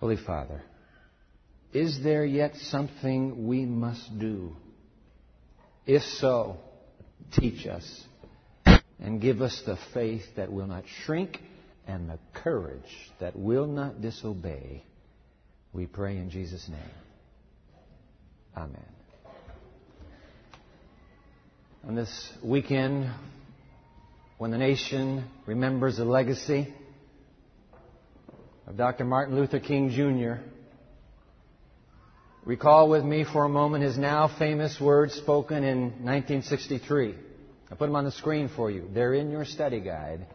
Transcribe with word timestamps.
Holy 0.00 0.16
Father, 0.16 0.62
is 1.72 2.02
there 2.02 2.24
yet 2.24 2.54
something 2.56 3.46
we 3.46 3.64
must 3.64 4.18
do? 4.18 4.54
If 5.86 6.02
so, 6.02 6.56
teach 7.32 7.66
us 7.66 8.04
and 8.98 9.20
give 9.20 9.42
us 9.42 9.62
the 9.66 9.78
faith 9.92 10.22
that 10.36 10.52
will 10.52 10.66
not 10.66 10.84
shrink 11.04 11.40
and 11.86 12.08
the 12.08 12.18
courage 12.32 13.12
that 13.20 13.36
will 13.36 13.66
not 13.66 14.00
disobey. 14.00 14.84
We 15.72 15.86
pray 15.86 16.16
in 16.16 16.30
Jesus' 16.30 16.68
name. 16.68 16.80
Amen. 18.56 18.86
On 21.86 21.94
this 21.94 22.32
weekend, 22.42 23.10
when 24.38 24.50
the 24.50 24.58
nation 24.58 25.24
remembers 25.44 25.96
the 25.98 26.04
legacy 26.04 26.72
of 28.66 28.76
Dr. 28.76 29.04
Martin 29.04 29.36
Luther 29.36 29.60
King 29.60 29.90
Jr., 29.90 30.42
recall 32.44 32.88
with 32.88 33.04
me 33.04 33.24
for 33.24 33.44
a 33.44 33.48
moment 33.48 33.84
his 33.84 33.98
now 33.98 34.28
famous 34.38 34.80
words 34.80 35.14
spoken 35.14 35.64
in 35.64 35.82
1963. 36.04 37.14
I 37.70 37.74
put 37.74 37.86
them 37.86 37.96
on 37.96 38.04
the 38.04 38.12
screen 38.12 38.48
for 38.54 38.70
you. 38.70 38.88
They're 38.92 39.14
in 39.14 39.30
your 39.30 39.44
study 39.44 39.80
guide. 39.80 40.26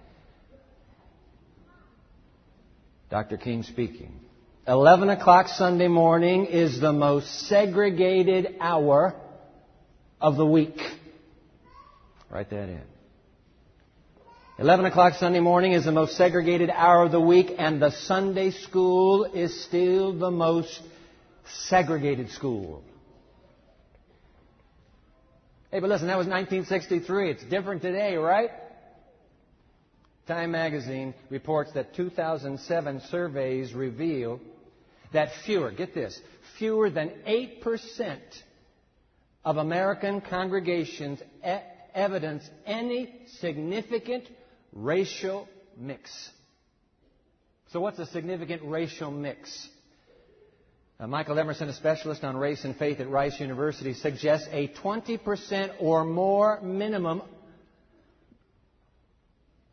Dr. 3.10 3.38
King 3.38 3.64
speaking. 3.64 4.20
11 4.68 5.10
o'clock 5.10 5.48
Sunday 5.48 5.88
morning 5.88 6.46
is 6.46 6.80
the 6.80 6.94
most 6.94 7.48
segregated 7.48 8.58
hour 8.60 9.16
of 10.22 10.36
the 10.36 10.46
week. 10.46 10.78
Write 12.30 12.52
that 12.52 12.70
in. 12.70 12.99
11 14.60 14.88
o'clock 14.88 15.14
Sunday 15.14 15.40
morning 15.40 15.72
is 15.72 15.86
the 15.86 15.92
most 15.94 16.18
segregated 16.18 16.70
hour 16.70 17.06
of 17.06 17.14
the 17.14 17.22
week, 17.22 17.50
and 17.58 17.82
the 17.82 17.92
Sunday 17.92 18.52
school 18.52 19.24
is 19.24 19.64
still 19.64 20.12
the 20.12 20.30
most 20.30 20.82
segregated 21.70 22.30
school. 22.32 22.84
Hey, 25.72 25.80
but 25.80 25.90
listen, 25.90 26.08
that 26.08 26.18
was 26.18 26.28
1963. 26.28 27.32
It's 27.32 27.44
different 27.46 27.82
today, 27.82 28.18
right? 28.18 28.50
Time 30.28 30.52
magazine 30.52 31.14
reports 31.30 31.72
that 31.76 31.96
2007 31.96 33.02
surveys 33.10 33.74
reveal 33.74 34.42
that 35.14 35.30
fewer, 35.46 35.72
get 35.72 35.96
this, 35.96 36.20
fewer 36.58 36.90
than 36.90 37.12
8% 37.26 38.20
of 39.46 39.56
American 39.56 40.20
congregations 40.20 41.22
evidence 41.94 42.44
any 42.66 43.16
significant 43.40 44.26
racial 44.74 45.48
mix. 45.78 46.12
So, 47.72 47.80
what's 47.80 48.00
a 48.00 48.06
significant 48.08 48.64
racial 48.64 49.12
mix? 49.12 49.68
Uh, 51.00 51.08
Michael 51.08 51.40
Emerson, 51.40 51.70
a 51.70 51.74
specialist 51.74 52.24
on 52.24 52.36
race 52.36 52.66
and 52.66 52.76
faith 52.76 53.00
at 53.00 53.10
Rice 53.10 53.40
University, 53.40 53.94
suggests 53.94 54.48
a 54.52 54.68
20% 54.68 55.76
or 55.80 56.04
more 56.04 56.60
minimum 56.62 57.22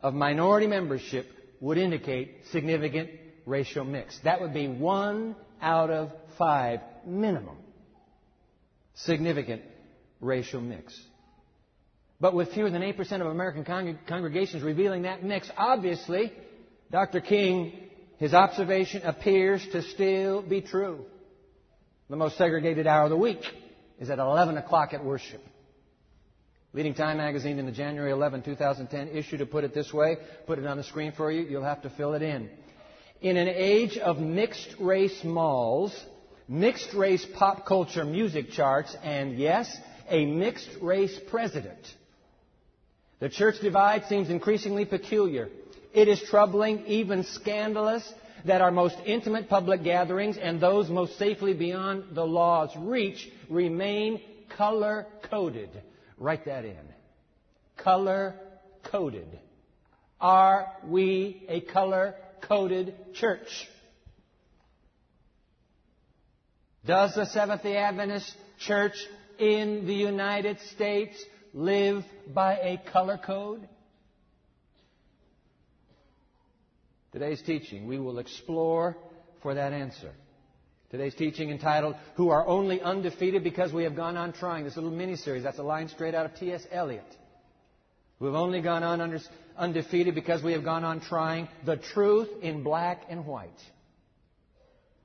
of 0.01 0.13
minority 0.13 0.67
membership 0.67 1.27
would 1.59 1.77
indicate 1.77 2.45
significant 2.51 3.09
racial 3.45 3.83
mix. 3.83 4.17
That 4.23 4.39
would 4.41 4.53
be 4.53 4.67
one 4.67 5.35
out 5.61 5.89
of 5.89 6.11
five 6.37 6.79
minimum 7.05 7.57
significant 8.93 9.61
racial 10.21 10.61
mix. 10.61 10.99
But 12.19 12.33
with 12.33 12.51
fewer 12.53 12.69
than 12.69 12.81
8% 12.81 13.21
of 13.21 13.27
American 13.27 13.63
con- 13.63 13.99
congregations 14.07 14.63
revealing 14.63 15.03
that 15.03 15.23
mix, 15.23 15.49
obviously, 15.55 16.33
Dr. 16.91 17.21
King, 17.21 17.73
his 18.17 18.33
observation 18.33 19.03
appears 19.03 19.65
to 19.71 19.83
still 19.83 20.41
be 20.41 20.61
true. 20.61 21.05
The 22.09 22.15
most 22.15 22.37
segregated 22.37 22.87
hour 22.87 23.03
of 23.03 23.09
the 23.11 23.17
week 23.17 23.41
is 23.99 24.09
at 24.09 24.17
11 24.17 24.57
o'clock 24.57 24.93
at 24.93 25.03
worship. 25.03 25.43
Leading 26.73 26.95
Time 26.95 27.17
magazine 27.17 27.59
in 27.59 27.65
the 27.65 27.71
January 27.71 28.11
11, 28.11 28.43
2010 28.43 29.09
issue 29.09 29.37
to 29.37 29.45
put 29.45 29.63
it 29.63 29.73
this 29.73 29.93
way, 29.93 30.17
put 30.47 30.57
it 30.57 30.65
on 30.65 30.77
the 30.77 30.83
screen 30.83 31.11
for 31.11 31.31
you, 31.31 31.43
you'll 31.43 31.63
have 31.63 31.81
to 31.83 31.89
fill 31.89 32.13
it 32.13 32.21
in. 32.21 32.49
In 33.21 33.37
an 33.37 33.47
age 33.47 33.97
of 33.97 34.17
mixed 34.17 34.75
race 34.79 35.23
malls, 35.23 35.95
mixed 36.47 36.93
race 36.93 37.25
pop 37.35 37.65
culture 37.65 38.05
music 38.05 38.51
charts, 38.51 38.95
and 39.03 39.37
yes, 39.37 39.75
a 40.09 40.25
mixed 40.25 40.69
race 40.81 41.17
president, 41.29 41.79
the 43.19 43.29
church 43.29 43.55
divide 43.61 44.05
seems 44.05 44.29
increasingly 44.29 44.85
peculiar. 44.85 45.49
It 45.93 46.07
is 46.07 46.21
troubling, 46.29 46.85
even 46.85 47.23
scandalous, 47.23 48.07
that 48.45 48.61
our 48.61 48.71
most 48.71 48.95
intimate 49.05 49.49
public 49.49 49.83
gatherings 49.83 50.37
and 50.37 50.61
those 50.61 50.89
most 50.89 51.17
safely 51.17 51.53
beyond 51.53 52.15
the 52.15 52.25
law's 52.25 52.69
reach 52.77 53.27
remain 53.49 54.21
color 54.55 55.07
coded. 55.29 55.69
Write 56.17 56.45
that 56.45 56.65
in. 56.65 56.77
Color 57.77 58.35
coded. 58.91 59.39
Are 60.21 60.67
we 60.85 61.45
a 61.47 61.61
color 61.61 62.15
coded 62.41 62.93
church? 63.15 63.67
Does 66.85 67.15
the 67.15 67.25
Seventh 67.25 67.63
day 67.63 67.77
Adventist 67.77 68.33
Church 68.59 68.95
in 69.39 69.85
the 69.85 69.93
United 69.93 70.57
States 70.73 71.21
live 71.57 72.05
by 72.33 72.55
a 72.57 72.81
color 72.91 73.17
code? 73.17 73.67
Today's 77.11 77.41
teaching, 77.41 77.87
we 77.87 77.97
will 77.97 78.19
explore 78.19 78.95
for 79.41 79.55
that 79.55 79.73
answer. 79.73 80.11
Today's 80.91 81.15
teaching 81.15 81.49
entitled, 81.49 81.95
Who 82.15 82.29
Are 82.29 82.47
Only 82.47 82.79
Undefeated 82.79 83.43
Because 83.43 83.73
We 83.73 83.83
Have 83.83 83.95
Gone 83.95 84.17
On 84.17 84.31
Trying. 84.31 84.65
This 84.65 84.75
little 84.75 84.91
mini 84.91 85.15
series, 85.15 85.41
that's 85.43 85.57
a 85.57 85.63
line 85.63 85.89
straight 85.89 86.13
out 86.13 86.27
of 86.27 86.35
T.S. 86.35 86.65
Eliot. 86.71 87.03
Who 88.19 88.27
have 88.27 88.35
only 88.35 88.61
gone 88.61 88.83
on 88.83 89.19
undefeated 89.57 90.13
because 90.13 90.43
we 90.43 90.53
have 90.53 90.63
gone 90.63 90.83
on 90.83 91.01
trying 91.01 91.47
the 91.65 91.77
truth 91.77 92.29
in 92.41 92.61
black 92.63 93.01
and 93.09 93.25
white. 93.25 93.49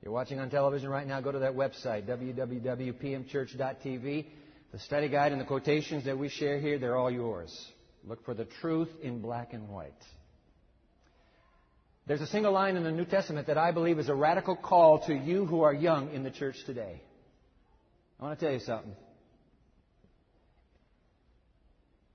You're 0.03 0.13
watching 0.13 0.39
on 0.39 0.51
television 0.51 0.89
right 0.89 1.07
now, 1.07 1.19
go 1.21 1.31
to 1.31 1.39
that 1.39 1.55
website, 1.55 2.05
www.pmchurch.tv. 2.05 4.25
The 4.73 4.79
study 4.79 5.07
guide 5.07 5.31
and 5.31 5.39
the 5.39 5.45
quotations 5.45 6.05
that 6.05 6.17
we 6.17 6.29
share 6.29 6.59
here, 6.59 6.79
they're 6.79 6.97
all 6.97 7.11
yours. 7.11 7.55
Look 8.05 8.25
for 8.25 8.33
the 8.33 8.45
truth 8.45 8.89
in 9.03 9.21
black 9.21 9.53
and 9.53 9.69
white. 9.69 9.93
There's 12.07 12.21
a 12.21 12.27
single 12.27 12.51
line 12.51 12.75
in 12.75 12.83
the 12.83 12.91
New 12.91 13.05
Testament 13.05 13.47
that 13.47 13.57
I 13.57 13.71
believe 13.71 13.99
is 13.99 14.09
a 14.09 14.15
radical 14.15 14.55
call 14.55 15.05
to 15.05 15.13
you 15.13 15.45
who 15.45 15.61
are 15.61 15.73
young 15.73 16.11
in 16.11 16.23
the 16.23 16.31
church 16.31 16.55
today. 16.65 17.01
I 18.19 18.23
want 18.23 18.39
to 18.39 18.45
tell 18.45 18.53
you 18.53 18.59
something. 18.61 18.95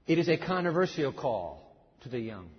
It 0.08 0.18
is 0.18 0.28
a 0.28 0.36
controversial 0.36 1.12
call 1.12 1.76
to 2.02 2.08
the 2.08 2.18
young. 2.18 2.50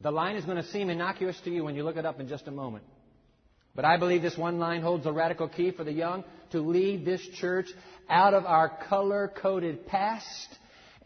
The 0.00 0.12
line 0.12 0.36
is 0.36 0.44
going 0.44 0.58
to 0.58 0.68
seem 0.68 0.90
innocuous 0.90 1.38
to 1.40 1.50
you 1.50 1.64
when 1.64 1.74
you 1.74 1.82
look 1.82 1.96
it 1.96 2.06
up 2.06 2.20
in 2.20 2.28
just 2.28 2.46
a 2.46 2.52
moment. 2.52 2.84
But 3.78 3.84
I 3.84 3.96
believe 3.96 4.22
this 4.22 4.36
one 4.36 4.58
line 4.58 4.82
holds 4.82 5.06
a 5.06 5.12
radical 5.12 5.46
key 5.46 5.70
for 5.70 5.84
the 5.84 5.92
young 5.92 6.24
to 6.50 6.58
lead 6.58 7.04
this 7.04 7.24
church 7.36 7.68
out 8.10 8.34
of 8.34 8.44
our 8.44 8.68
color 8.88 9.32
coded 9.40 9.86
past 9.86 10.48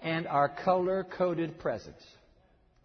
and 0.02 0.26
our 0.26 0.48
color 0.48 1.04
coded 1.04 1.58
present. 1.58 1.96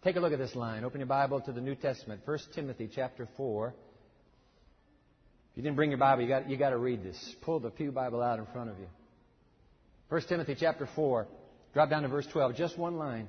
Take 0.04 0.16
a 0.16 0.20
look 0.20 0.34
at 0.34 0.38
this 0.38 0.54
line. 0.54 0.84
Open 0.84 1.00
your 1.00 1.06
Bible 1.06 1.40
to 1.40 1.52
the 1.52 1.62
New 1.62 1.74
Testament, 1.74 2.20
1 2.26 2.38
Timothy 2.54 2.90
chapter 2.94 3.26
4. 3.38 3.68
If 3.68 5.56
you 5.56 5.62
didn't 5.62 5.76
bring 5.76 5.88
your 5.88 5.98
Bible, 5.98 6.22
you 6.22 6.28
got, 6.28 6.50
you 6.50 6.58
got 6.58 6.68
to 6.68 6.76
read 6.76 7.02
this. 7.02 7.36
Pull 7.40 7.60
the 7.60 7.70
Pew 7.70 7.90
Bible 7.90 8.20
out 8.20 8.38
in 8.38 8.44
front 8.52 8.68
of 8.68 8.78
you. 8.78 8.88
1 10.10 10.20
Timothy 10.28 10.54
chapter 10.60 10.86
4. 10.94 11.26
Drop 11.72 11.88
down 11.88 12.02
to 12.02 12.08
verse 12.08 12.26
12. 12.30 12.56
Just 12.56 12.76
one 12.76 12.98
line. 12.98 13.26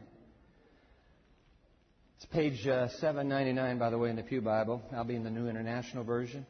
It's 2.20 2.26
page 2.34 2.68
uh, 2.68 2.90
799, 3.00 3.78
by 3.78 3.90
the 3.90 3.98
way, 3.98 4.10
in 4.10 4.18
the 4.18 4.24
Pew 4.24 4.42
Bible. 4.42 4.82
I'll 4.94 5.06
be 5.06 5.16
in 5.16 5.24
the 5.24 5.30
New 5.30 5.48
International 5.48 6.04
Version. 6.04 6.46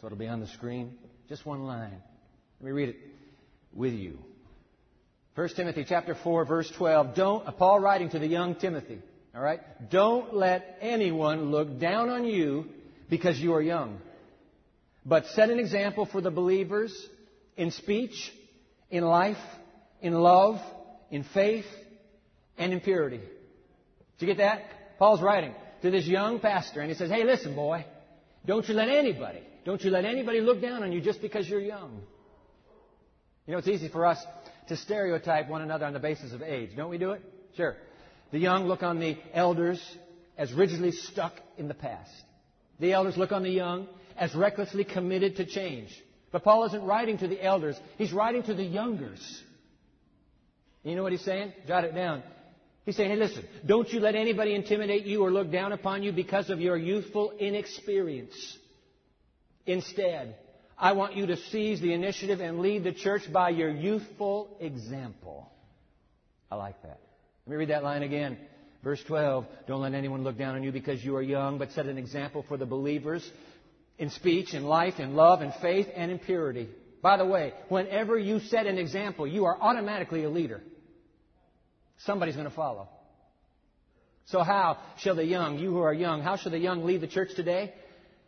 So 0.00 0.06
it'll 0.06 0.16
be 0.16 0.26
on 0.26 0.40
the 0.40 0.46
screen. 0.46 0.94
Just 1.28 1.44
one 1.44 1.66
line. 1.66 2.00
Let 2.60 2.64
me 2.64 2.70
read 2.72 2.88
it 2.88 2.96
with 3.74 3.92
you. 3.92 4.18
1 5.34 5.48
Timothy 5.50 5.84
chapter 5.86 6.14
4 6.14 6.46
verse 6.46 6.72
12. 6.78 7.14
Don't, 7.14 7.58
Paul 7.58 7.78
writing 7.78 8.08
to 8.08 8.18
the 8.18 8.26
young 8.26 8.54
Timothy, 8.54 9.00
all 9.34 9.42
right? 9.42 9.60
Don't 9.90 10.34
let 10.34 10.78
anyone 10.80 11.50
look 11.50 11.78
down 11.78 12.08
on 12.08 12.24
you 12.24 12.64
because 13.10 13.38
you 13.38 13.52
are 13.52 13.60
young. 13.60 13.98
But 15.04 15.26
set 15.34 15.50
an 15.50 15.58
example 15.58 16.06
for 16.06 16.22
the 16.22 16.30
believers 16.30 17.06
in 17.58 17.70
speech, 17.70 18.32
in 18.90 19.04
life, 19.04 19.36
in 20.00 20.14
love, 20.14 20.58
in 21.10 21.22
faith, 21.22 21.66
and 22.56 22.72
in 22.72 22.80
purity. 22.80 23.20
Did 24.18 24.26
you 24.28 24.34
get 24.34 24.38
that? 24.38 24.98
Paul's 24.98 25.20
writing 25.20 25.54
to 25.82 25.90
this 25.90 26.06
young 26.06 26.38
pastor 26.40 26.80
and 26.80 26.90
he 26.90 26.96
says, 26.96 27.10
Hey, 27.10 27.24
listen, 27.24 27.54
boy, 27.54 27.84
don't 28.46 28.68
you 28.68 28.74
let 28.74 28.88
anybody, 28.88 29.40
don't 29.64 29.82
you 29.82 29.90
let 29.90 30.04
anybody 30.04 30.40
look 30.40 30.60
down 30.60 30.82
on 30.82 30.92
you 30.92 31.00
just 31.00 31.20
because 31.20 31.48
you're 31.48 31.60
young. 31.60 32.00
You 33.46 33.52
know, 33.52 33.58
it's 33.58 33.68
easy 33.68 33.88
for 33.88 34.06
us 34.06 34.24
to 34.68 34.76
stereotype 34.76 35.48
one 35.48 35.62
another 35.62 35.84
on 35.84 35.92
the 35.92 35.98
basis 35.98 36.32
of 36.32 36.42
age. 36.42 36.70
Don't 36.76 36.90
we 36.90 36.98
do 36.98 37.10
it? 37.10 37.22
Sure. 37.56 37.76
The 38.32 38.38
young 38.38 38.66
look 38.66 38.82
on 38.82 38.98
the 38.98 39.16
elders 39.32 39.80
as 40.38 40.52
rigidly 40.52 40.92
stuck 40.92 41.34
in 41.58 41.68
the 41.68 41.74
past. 41.74 42.10
The 42.80 42.92
elders 42.92 43.16
look 43.16 43.32
on 43.32 43.42
the 43.42 43.50
young 43.50 43.86
as 44.16 44.34
recklessly 44.34 44.84
committed 44.84 45.36
to 45.36 45.44
change. 45.44 45.90
But 46.32 46.42
Paul 46.42 46.64
isn't 46.66 46.82
writing 46.82 47.18
to 47.18 47.28
the 47.28 47.42
elders, 47.42 47.78
he's 47.96 48.12
writing 48.12 48.42
to 48.44 48.54
the 48.54 48.64
youngers. 48.64 49.42
You 50.82 50.96
know 50.96 51.02
what 51.02 51.12
he's 51.12 51.24
saying? 51.24 51.52
Jot 51.66 51.84
it 51.84 51.94
down. 51.94 52.22
He's 52.84 52.96
saying, 52.96 53.10
hey, 53.10 53.16
listen, 53.16 53.46
don't 53.64 53.88
you 53.90 54.00
let 54.00 54.14
anybody 54.14 54.54
intimidate 54.54 55.06
you 55.06 55.22
or 55.22 55.32
look 55.32 55.50
down 55.50 55.72
upon 55.72 56.02
you 56.02 56.12
because 56.12 56.50
of 56.50 56.60
your 56.60 56.76
youthful 56.76 57.32
inexperience. 57.38 58.34
Instead, 59.64 60.36
I 60.78 60.92
want 60.92 61.16
you 61.16 61.26
to 61.26 61.36
seize 61.36 61.80
the 61.80 61.94
initiative 61.94 62.40
and 62.40 62.60
lead 62.60 62.84
the 62.84 62.92
church 62.92 63.22
by 63.32 63.50
your 63.50 63.70
youthful 63.70 64.56
example. 64.60 65.50
I 66.50 66.56
like 66.56 66.80
that. 66.82 67.00
Let 67.46 67.50
me 67.50 67.56
read 67.56 67.70
that 67.70 67.84
line 67.84 68.02
again. 68.02 68.36
Verse 68.82 69.02
12 69.06 69.46
Don't 69.66 69.80
let 69.80 69.94
anyone 69.94 70.22
look 70.22 70.36
down 70.36 70.54
on 70.54 70.62
you 70.62 70.70
because 70.70 71.02
you 71.02 71.16
are 71.16 71.22
young, 71.22 71.56
but 71.56 71.72
set 71.72 71.86
an 71.86 71.96
example 71.96 72.44
for 72.46 72.58
the 72.58 72.66
believers 72.66 73.28
in 73.98 74.10
speech, 74.10 74.52
in 74.52 74.64
life, 74.64 74.98
in 74.98 75.14
love, 75.14 75.40
in 75.40 75.52
faith, 75.62 75.86
and 75.94 76.10
in 76.10 76.18
purity. 76.18 76.68
By 77.00 77.16
the 77.16 77.24
way, 77.24 77.54
whenever 77.68 78.18
you 78.18 78.40
set 78.40 78.66
an 78.66 78.76
example, 78.76 79.26
you 79.26 79.44
are 79.46 79.56
automatically 79.58 80.24
a 80.24 80.30
leader. 80.30 80.62
Somebody's 81.98 82.34
going 82.34 82.48
to 82.48 82.54
follow. 82.54 82.88
So, 84.26 84.42
how 84.42 84.78
shall 84.98 85.14
the 85.14 85.24
young, 85.24 85.58
you 85.58 85.70
who 85.70 85.80
are 85.80 85.92
young, 85.92 86.22
how 86.22 86.36
shall 86.36 86.50
the 86.52 86.58
young 86.58 86.84
lead 86.84 87.00
the 87.00 87.06
church 87.06 87.34
today? 87.36 87.74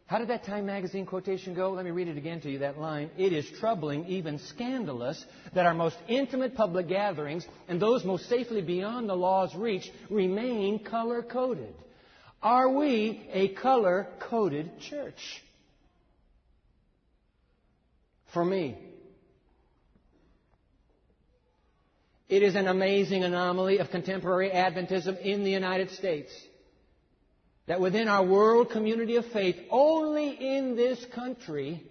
How 0.07 0.19
did 0.19 0.29
that 0.29 0.45
Time 0.45 0.67
magazine 0.67 1.05
quotation 1.05 1.55
go? 1.55 1.73
Let 1.73 1.85
me 1.85 1.91
read 1.91 2.07
it 2.07 2.17
again 2.17 2.41
to 2.43 2.51
you, 2.51 2.61
that 2.61 2.79
line. 2.79 3.11
It 3.19 3.33
is 3.33 3.45
troubling, 3.59 4.07
even 4.07 4.39
scandalous, 4.39 5.25
that 5.53 5.67
our 5.67 5.75
most 5.75 5.97
intimate 6.07 6.55
public 6.55 6.87
gatherings 6.87 7.45
and 7.67 7.83
those 7.83 8.05
most 8.05 8.29
safely 8.29 8.63
beyond 8.63 9.09
the 9.09 9.17
law's 9.17 9.53
reach 9.57 9.91
remain 10.09 10.85
color 10.85 11.23
coded. 11.23 11.75
Are 12.41 12.69
we 12.69 13.29
a 13.33 13.49
color 13.49 14.07
coded 14.21 14.79
church? 14.81 15.43
For 18.33 18.45
me, 18.45 18.79
it 22.29 22.43
is 22.43 22.55
an 22.57 22.67
amazing 22.67 23.25
anomaly 23.25 23.79
of 23.79 23.91
contemporary 23.91 24.51
Adventism 24.51 25.19
in 25.21 25.45
the 25.45 25.51
United 25.51 25.91
States 25.91 26.33
that 27.67 27.81
within 27.81 28.09
our 28.09 28.25
world 28.25 28.71
community 28.71 29.17
of 29.17 29.27
faith, 29.27 29.57
only 29.71 30.31
in 30.31 30.77
this 30.77 31.05
country 31.15 31.83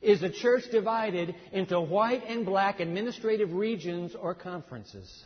is 0.00 0.20
the 0.20 0.30
church 0.30 0.64
divided 0.70 1.34
into 1.52 1.80
white 1.80 2.22
and 2.28 2.46
black 2.46 2.78
administrative 2.78 3.52
regions 3.52 4.14
or 4.14 4.34
conferences. 4.34 5.24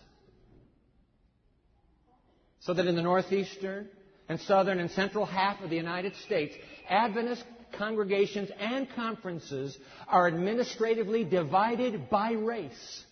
So 2.61 2.75
that 2.75 2.87
in 2.87 2.97
the 2.97 3.03
northeastern 3.03 3.89
and 4.29 4.41
southern 4.41 4.79
and 4.79 4.91
central 4.91 5.27
half 5.27 5.61
of 5.63 5.71
the 5.71 5.77
United 5.77 6.15
States, 6.17 6.55
Adventist 6.89 7.45
congregations 7.77 8.51
and 8.59 8.89
conferences 8.95 9.77
are 10.07 10.27
administratively 10.27 11.25
divided 11.25 12.09
by 12.09 12.33
race. 12.33 13.05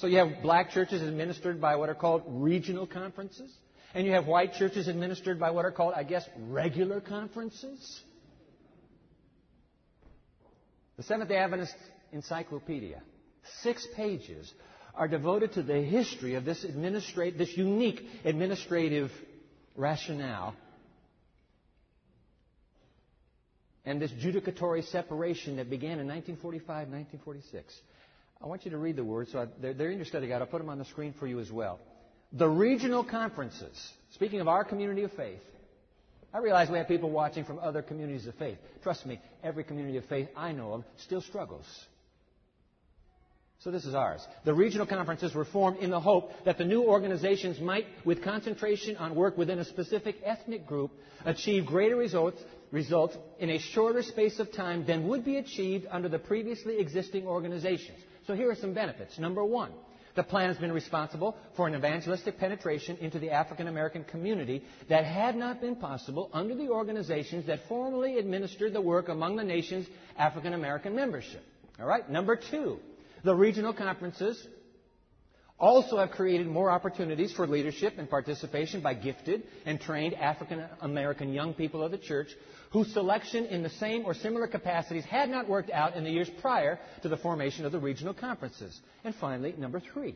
So 0.00 0.06
you 0.06 0.16
have 0.16 0.40
black 0.42 0.70
churches 0.70 1.02
administered 1.02 1.60
by 1.60 1.76
what 1.76 1.90
are 1.90 1.94
called 1.94 2.22
regional 2.26 2.86
conferences. 2.86 3.54
And 3.92 4.06
you 4.06 4.12
have 4.12 4.26
white 4.26 4.54
churches 4.54 4.88
administered 4.88 5.38
by 5.38 5.50
what 5.50 5.66
are 5.66 5.72
called, 5.72 5.92
I 5.94 6.04
guess, 6.04 6.26
regular 6.38 7.02
conferences. 7.02 8.00
The 10.96 11.02
Seventh 11.02 11.28
day 11.28 11.36
Adventist 11.36 11.74
Encyclopedia, 12.12 13.02
six 13.62 13.86
pages, 13.94 14.50
are 14.94 15.06
devoted 15.06 15.52
to 15.54 15.62
the 15.62 15.82
history 15.82 16.34
of 16.34 16.46
this, 16.46 16.62
this 16.62 17.56
unique 17.56 18.02
administrative 18.24 19.10
rationale 19.76 20.54
and 23.84 24.00
this 24.00 24.10
judicatory 24.12 24.82
separation 24.82 25.56
that 25.56 25.68
began 25.68 25.98
in 25.98 26.06
1945, 26.06 26.66
1946. 26.88 27.80
I 28.42 28.46
want 28.46 28.64
you 28.64 28.70
to 28.70 28.78
read 28.78 28.96
the 28.96 29.04
words. 29.04 29.32
So 29.32 29.40
I, 29.40 29.46
they're, 29.60 29.74
they're 29.74 29.90
in 29.90 29.98
your 29.98 30.06
study 30.06 30.26
guide. 30.28 30.40
I'll 30.40 30.46
put 30.46 30.60
them 30.60 30.70
on 30.70 30.78
the 30.78 30.84
screen 30.84 31.14
for 31.18 31.26
you 31.26 31.40
as 31.40 31.50
well. 31.50 31.78
The 32.32 32.48
regional 32.48 33.04
conferences, 33.04 33.92
speaking 34.14 34.40
of 34.40 34.48
our 34.48 34.64
community 34.64 35.02
of 35.02 35.12
faith, 35.12 35.40
I 36.32 36.38
realize 36.38 36.70
we 36.70 36.78
have 36.78 36.86
people 36.86 37.10
watching 37.10 37.44
from 37.44 37.58
other 37.58 37.82
communities 37.82 38.26
of 38.28 38.36
faith. 38.36 38.58
Trust 38.82 39.04
me, 39.04 39.20
every 39.42 39.64
community 39.64 39.98
of 39.98 40.04
faith 40.04 40.28
I 40.36 40.52
know 40.52 40.74
of 40.74 40.84
still 40.98 41.20
struggles. 41.20 41.66
So 43.58 43.70
this 43.70 43.84
is 43.84 43.94
ours. 43.94 44.26
The 44.44 44.54
regional 44.54 44.86
conferences 44.86 45.34
were 45.34 45.44
formed 45.44 45.80
in 45.80 45.90
the 45.90 46.00
hope 46.00 46.30
that 46.46 46.56
the 46.56 46.64
new 46.64 46.84
organizations 46.84 47.60
might, 47.60 47.84
with 48.06 48.22
concentration 48.22 48.96
on 48.96 49.14
work 49.14 49.36
within 49.36 49.58
a 49.58 49.64
specific 49.64 50.16
ethnic 50.24 50.66
group, 50.66 50.92
achieve 51.26 51.66
greater 51.66 51.96
results, 51.96 52.40
results 52.70 53.14
in 53.38 53.50
a 53.50 53.58
shorter 53.58 54.02
space 54.02 54.38
of 54.38 54.50
time 54.52 54.86
than 54.86 55.08
would 55.08 55.26
be 55.26 55.36
achieved 55.36 55.86
under 55.90 56.08
the 56.08 56.18
previously 56.18 56.78
existing 56.78 57.26
organizations. 57.26 57.98
So 58.26 58.34
here 58.34 58.50
are 58.50 58.54
some 58.54 58.74
benefits. 58.74 59.18
Number 59.18 59.44
one, 59.44 59.72
the 60.14 60.22
plan 60.22 60.48
has 60.48 60.58
been 60.58 60.72
responsible 60.72 61.36
for 61.56 61.66
an 61.66 61.74
evangelistic 61.74 62.38
penetration 62.38 62.96
into 63.00 63.18
the 63.18 63.30
African 63.30 63.68
American 63.68 64.04
community 64.04 64.62
that 64.88 65.04
had 65.04 65.36
not 65.36 65.60
been 65.60 65.76
possible 65.76 66.30
under 66.32 66.54
the 66.54 66.68
organizations 66.68 67.46
that 67.46 67.60
formerly 67.68 68.18
administered 68.18 68.72
the 68.72 68.80
work 68.80 69.08
among 69.08 69.36
the 69.36 69.44
nation's 69.44 69.86
African 70.18 70.54
American 70.54 70.94
membership. 70.94 71.44
All 71.78 71.86
right, 71.86 72.08
number 72.10 72.36
two, 72.36 72.78
the 73.24 73.34
regional 73.34 73.72
conferences 73.72 74.46
also 75.60 75.98
have 75.98 76.10
created 76.10 76.46
more 76.46 76.70
opportunities 76.70 77.32
for 77.32 77.46
leadership 77.46 77.94
and 77.98 78.08
participation 78.08 78.80
by 78.80 78.94
gifted 78.94 79.42
and 79.66 79.80
trained 79.80 80.14
African 80.14 80.64
American 80.80 81.32
young 81.32 81.52
people 81.54 81.82
of 81.82 81.90
the 81.90 81.98
church 81.98 82.28
whose 82.72 82.92
selection 82.92 83.44
in 83.46 83.62
the 83.62 83.70
same 83.70 84.04
or 84.04 84.14
similar 84.14 84.46
capacities 84.46 85.04
had 85.04 85.28
not 85.28 85.48
worked 85.48 85.70
out 85.70 85.94
in 85.96 86.04
the 86.04 86.10
years 86.10 86.30
prior 86.40 86.78
to 87.02 87.08
the 87.08 87.16
formation 87.16 87.66
of 87.66 87.72
the 87.72 87.78
regional 87.78 88.14
conferences. 88.14 88.80
And 89.04 89.14
finally, 89.14 89.54
number 89.58 89.80
three. 89.80 90.14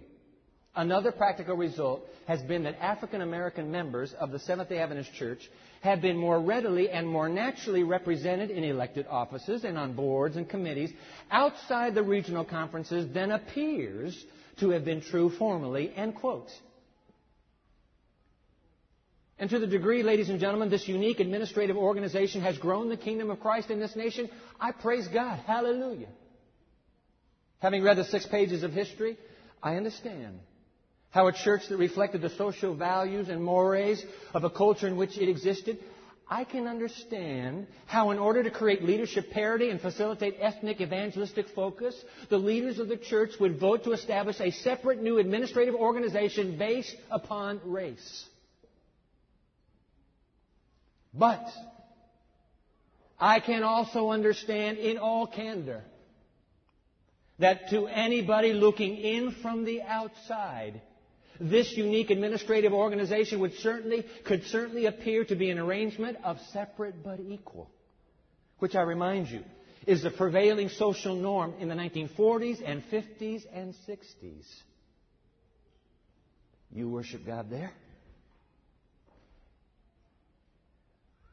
Another 0.76 1.12
practical 1.12 1.56
result 1.56 2.04
has 2.26 2.42
been 2.42 2.64
that 2.64 2.80
African 2.80 3.20
American 3.20 3.70
members 3.70 4.12
of 4.14 4.32
the 4.32 4.40
Seventh 4.40 4.70
day 4.70 4.78
Adventist 4.78 5.14
Church 5.14 5.48
have 5.82 6.00
been 6.00 6.16
more 6.16 6.40
readily 6.40 6.90
and 6.90 7.06
more 7.06 7.28
naturally 7.28 7.84
represented 7.84 8.50
in 8.50 8.64
elected 8.64 9.06
offices 9.08 9.62
and 9.62 9.78
on 9.78 9.92
boards 9.92 10.36
and 10.36 10.48
committees 10.48 10.90
outside 11.30 11.94
the 11.94 12.02
regional 12.02 12.44
conferences 12.44 13.12
than 13.14 13.30
appears 13.30 14.24
to 14.58 14.70
have 14.70 14.84
been 14.84 15.00
true 15.00 15.30
formerly. 15.30 15.92
End 15.94 16.16
quote. 16.16 16.48
And 19.38 19.50
to 19.50 19.60
the 19.60 19.66
degree, 19.66 20.02
ladies 20.02 20.28
and 20.28 20.40
gentlemen, 20.40 20.70
this 20.70 20.88
unique 20.88 21.20
administrative 21.20 21.76
organization 21.76 22.40
has 22.40 22.58
grown 22.58 22.88
the 22.88 22.96
kingdom 22.96 23.30
of 23.30 23.40
Christ 23.40 23.70
in 23.70 23.78
this 23.78 23.94
nation, 23.94 24.28
I 24.60 24.72
praise 24.72 25.06
God. 25.06 25.38
Hallelujah. 25.46 26.08
Having 27.60 27.82
read 27.84 27.96
the 27.96 28.04
six 28.04 28.26
pages 28.26 28.62
of 28.64 28.72
history, 28.72 29.16
I 29.62 29.76
understand 29.76 30.38
how 31.14 31.28
a 31.28 31.32
church 31.32 31.68
that 31.68 31.76
reflected 31.76 32.20
the 32.20 32.30
social 32.30 32.74
values 32.74 33.28
and 33.28 33.40
mores 33.40 34.04
of 34.34 34.42
a 34.42 34.50
culture 34.50 34.88
in 34.88 34.96
which 34.96 35.16
it 35.16 35.28
existed, 35.28 35.78
I 36.28 36.42
can 36.42 36.66
understand 36.66 37.68
how, 37.86 38.10
in 38.10 38.18
order 38.18 38.42
to 38.42 38.50
create 38.50 38.82
leadership 38.82 39.30
parity 39.30 39.70
and 39.70 39.80
facilitate 39.80 40.38
ethnic 40.40 40.80
evangelistic 40.80 41.46
focus, 41.54 41.94
the 42.30 42.38
leaders 42.38 42.80
of 42.80 42.88
the 42.88 42.96
church 42.96 43.30
would 43.38 43.60
vote 43.60 43.84
to 43.84 43.92
establish 43.92 44.40
a 44.40 44.50
separate 44.50 45.00
new 45.00 45.18
administrative 45.18 45.76
organization 45.76 46.58
based 46.58 46.96
upon 47.12 47.60
race. 47.64 48.24
But 51.16 51.44
I 53.20 53.38
can 53.38 53.62
also 53.62 54.10
understand 54.10 54.78
in 54.78 54.98
all 54.98 55.28
candor 55.28 55.84
that 57.38 57.70
to 57.70 57.86
anybody 57.86 58.52
looking 58.52 58.96
in 58.96 59.36
from 59.42 59.64
the 59.64 59.80
outside, 59.82 60.80
this 61.40 61.72
unique 61.76 62.10
administrative 62.10 62.72
organization 62.72 63.40
would 63.40 63.54
certainly, 63.54 64.04
could 64.24 64.44
certainly 64.44 64.86
appear 64.86 65.24
to 65.24 65.34
be 65.34 65.50
an 65.50 65.58
arrangement 65.58 66.18
of 66.24 66.38
separate 66.52 67.02
but 67.02 67.20
equal, 67.20 67.70
which 68.58 68.74
I 68.74 68.82
remind 68.82 69.28
you 69.28 69.42
is 69.86 70.02
the 70.02 70.10
prevailing 70.10 70.68
social 70.68 71.14
norm 71.14 71.54
in 71.58 71.68
the 71.68 71.74
1940s 71.74 72.62
and 72.64 72.82
50s 72.90 73.42
and 73.52 73.74
60s. 73.88 74.46
You 76.72 76.88
worship 76.88 77.26
God 77.26 77.50
there. 77.50 77.72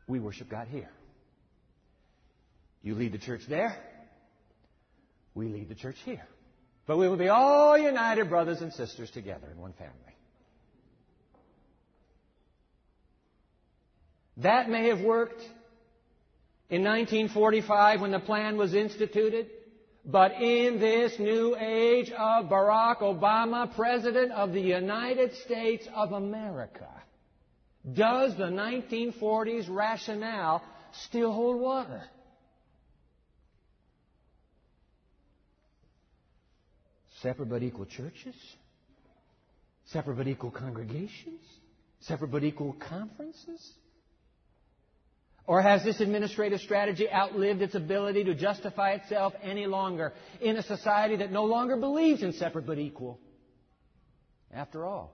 We 0.07 0.19
worship 0.19 0.49
God 0.49 0.67
here. 0.67 0.89
You 2.83 2.95
lead 2.95 3.13
the 3.13 3.17
church 3.17 3.41
there. 3.47 3.77
We 5.33 5.47
lead 5.47 5.69
the 5.69 5.75
church 5.75 5.95
here. 6.03 6.27
But 6.87 6.97
we 6.97 7.07
will 7.07 7.17
be 7.17 7.29
all 7.29 7.77
united 7.77 8.29
brothers 8.29 8.61
and 8.61 8.73
sisters 8.73 9.11
together 9.11 9.47
in 9.51 9.59
one 9.59 9.73
family. 9.73 9.95
That 14.37 14.69
may 14.69 14.87
have 14.87 15.01
worked 15.01 15.41
in 16.69 16.83
1945 16.83 18.01
when 18.01 18.11
the 18.11 18.19
plan 18.19 18.57
was 18.57 18.73
instituted. 18.73 19.47
But 20.03 20.41
in 20.41 20.79
this 20.79 21.19
new 21.19 21.55
age 21.59 22.09
of 22.09 22.45
Barack 22.45 23.01
Obama, 23.01 23.73
President 23.75 24.31
of 24.31 24.51
the 24.51 24.61
United 24.61 25.35
States 25.35 25.87
of 25.93 26.11
America, 26.13 26.87
does 27.93 28.35
the 28.35 28.45
1940s 28.45 29.67
rationale 29.69 30.63
still 31.03 31.31
hold 31.31 31.59
water. 31.61 32.01
Separate 37.21 37.49
but 37.49 37.61
equal 37.63 37.85
churches? 37.85 38.35
Separate 39.85 40.15
but 40.17 40.27
equal 40.27 40.51
congregations? 40.51 41.41
Separate 42.01 42.31
but 42.31 42.43
equal 42.43 42.73
conferences? 42.73 43.73
Or 45.45 45.61
has 45.61 45.83
this 45.83 45.99
administrative 45.99 46.61
strategy 46.61 47.07
outlived 47.11 47.61
its 47.61 47.75
ability 47.75 48.23
to 48.25 48.35
justify 48.35 48.91
itself 48.91 49.33
any 49.43 49.65
longer 49.67 50.13
in 50.39 50.55
a 50.55 50.63
society 50.63 51.17
that 51.17 51.31
no 51.31 51.45
longer 51.45 51.75
believes 51.77 52.23
in 52.23 52.33
separate 52.33 52.65
but 52.65 52.79
equal? 52.79 53.19
After 54.53 54.85
all, 54.85 55.13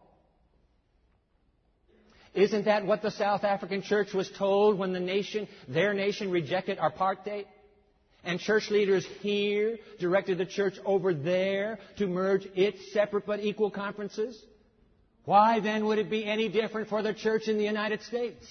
isn't 2.33 2.65
that 2.65 2.85
what 2.85 3.01
the 3.01 3.11
South 3.11 3.43
African 3.43 3.81
church 3.81 4.13
was 4.13 4.29
told 4.37 4.77
when 4.77 4.93
the 4.93 4.99
nation, 4.99 5.47
their 5.67 5.93
nation, 5.93 6.29
rejected 6.29 6.77
apartheid? 6.77 7.45
And 8.27 8.41
church 8.41 8.69
leaders 8.69 9.05
here 9.21 9.77
directed 9.99 10.37
the 10.37 10.45
church 10.45 10.73
over 10.85 11.13
there 11.13 11.79
to 11.95 12.07
merge 12.07 12.45
its 12.55 12.91
separate 12.91 13.25
but 13.25 13.39
equal 13.39 13.71
conferences? 13.71 14.37
Why 15.23 15.61
then 15.61 15.85
would 15.85 15.97
it 15.97 16.09
be 16.09 16.25
any 16.25 16.49
different 16.49 16.89
for 16.89 17.01
the 17.01 17.13
church 17.13 17.47
in 17.47 17.57
the 17.57 17.63
United 17.63 18.01
States? 18.01 18.45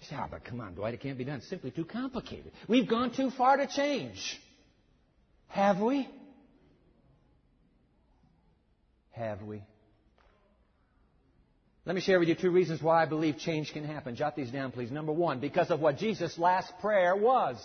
You 0.00 0.06
say, 0.08 0.16
oh, 0.20 0.26
but 0.30 0.44
come 0.44 0.60
on, 0.60 0.76
Dwight, 0.76 0.94
it 0.94 1.00
can't 1.00 1.18
be 1.18 1.24
done. 1.24 1.38
It's 1.38 1.48
simply 1.48 1.72
too 1.72 1.84
complicated. 1.84 2.52
We've 2.68 2.88
gone 2.88 3.10
too 3.10 3.30
far 3.30 3.56
to 3.56 3.66
change. 3.66 4.40
Have 5.48 5.80
we? 5.80 6.08
Have 9.10 9.42
we? 9.42 9.64
Let 11.90 11.96
me 11.96 12.02
share 12.02 12.20
with 12.20 12.28
you 12.28 12.36
two 12.36 12.52
reasons 12.52 12.80
why 12.80 13.02
I 13.02 13.06
believe 13.06 13.36
change 13.36 13.72
can 13.72 13.82
happen. 13.82 14.14
Jot 14.14 14.36
these 14.36 14.52
down, 14.52 14.70
please. 14.70 14.92
Number 14.92 15.10
one, 15.10 15.40
because 15.40 15.72
of 15.72 15.80
what 15.80 15.98
Jesus' 15.98 16.38
last 16.38 16.72
prayer 16.80 17.16
was. 17.16 17.56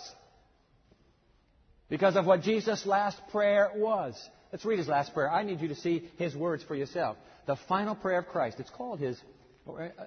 Because 1.88 2.16
of 2.16 2.26
what 2.26 2.42
Jesus' 2.42 2.84
last 2.86 3.20
prayer 3.30 3.70
was. 3.76 4.20
Let's 4.50 4.64
read 4.64 4.80
his 4.80 4.88
last 4.88 5.14
prayer. 5.14 5.30
I 5.30 5.44
need 5.44 5.60
you 5.60 5.68
to 5.68 5.76
see 5.76 6.10
his 6.16 6.34
words 6.34 6.64
for 6.64 6.74
yourself. 6.74 7.16
The 7.46 7.54
final 7.68 7.94
prayer 7.94 8.18
of 8.18 8.26
Christ. 8.26 8.58
It's 8.58 8.68
called 8.68 8.98
his, 8.98 9.16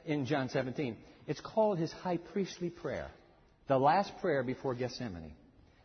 in 0.05 0.25
John 0.25 0.49
17, 0.49 0.97
it's 1.25 1.39
called 1.39 1.77
his 1.77 1.93
high 1.93 2.17
priestly 2.17 2.69
prayer. 2.69 3.09
The 3.69 3.77
last 3.77 4.11
prayer 4.19 4.43
before 4.43 4.75
Gethsemane. 4.75 5.31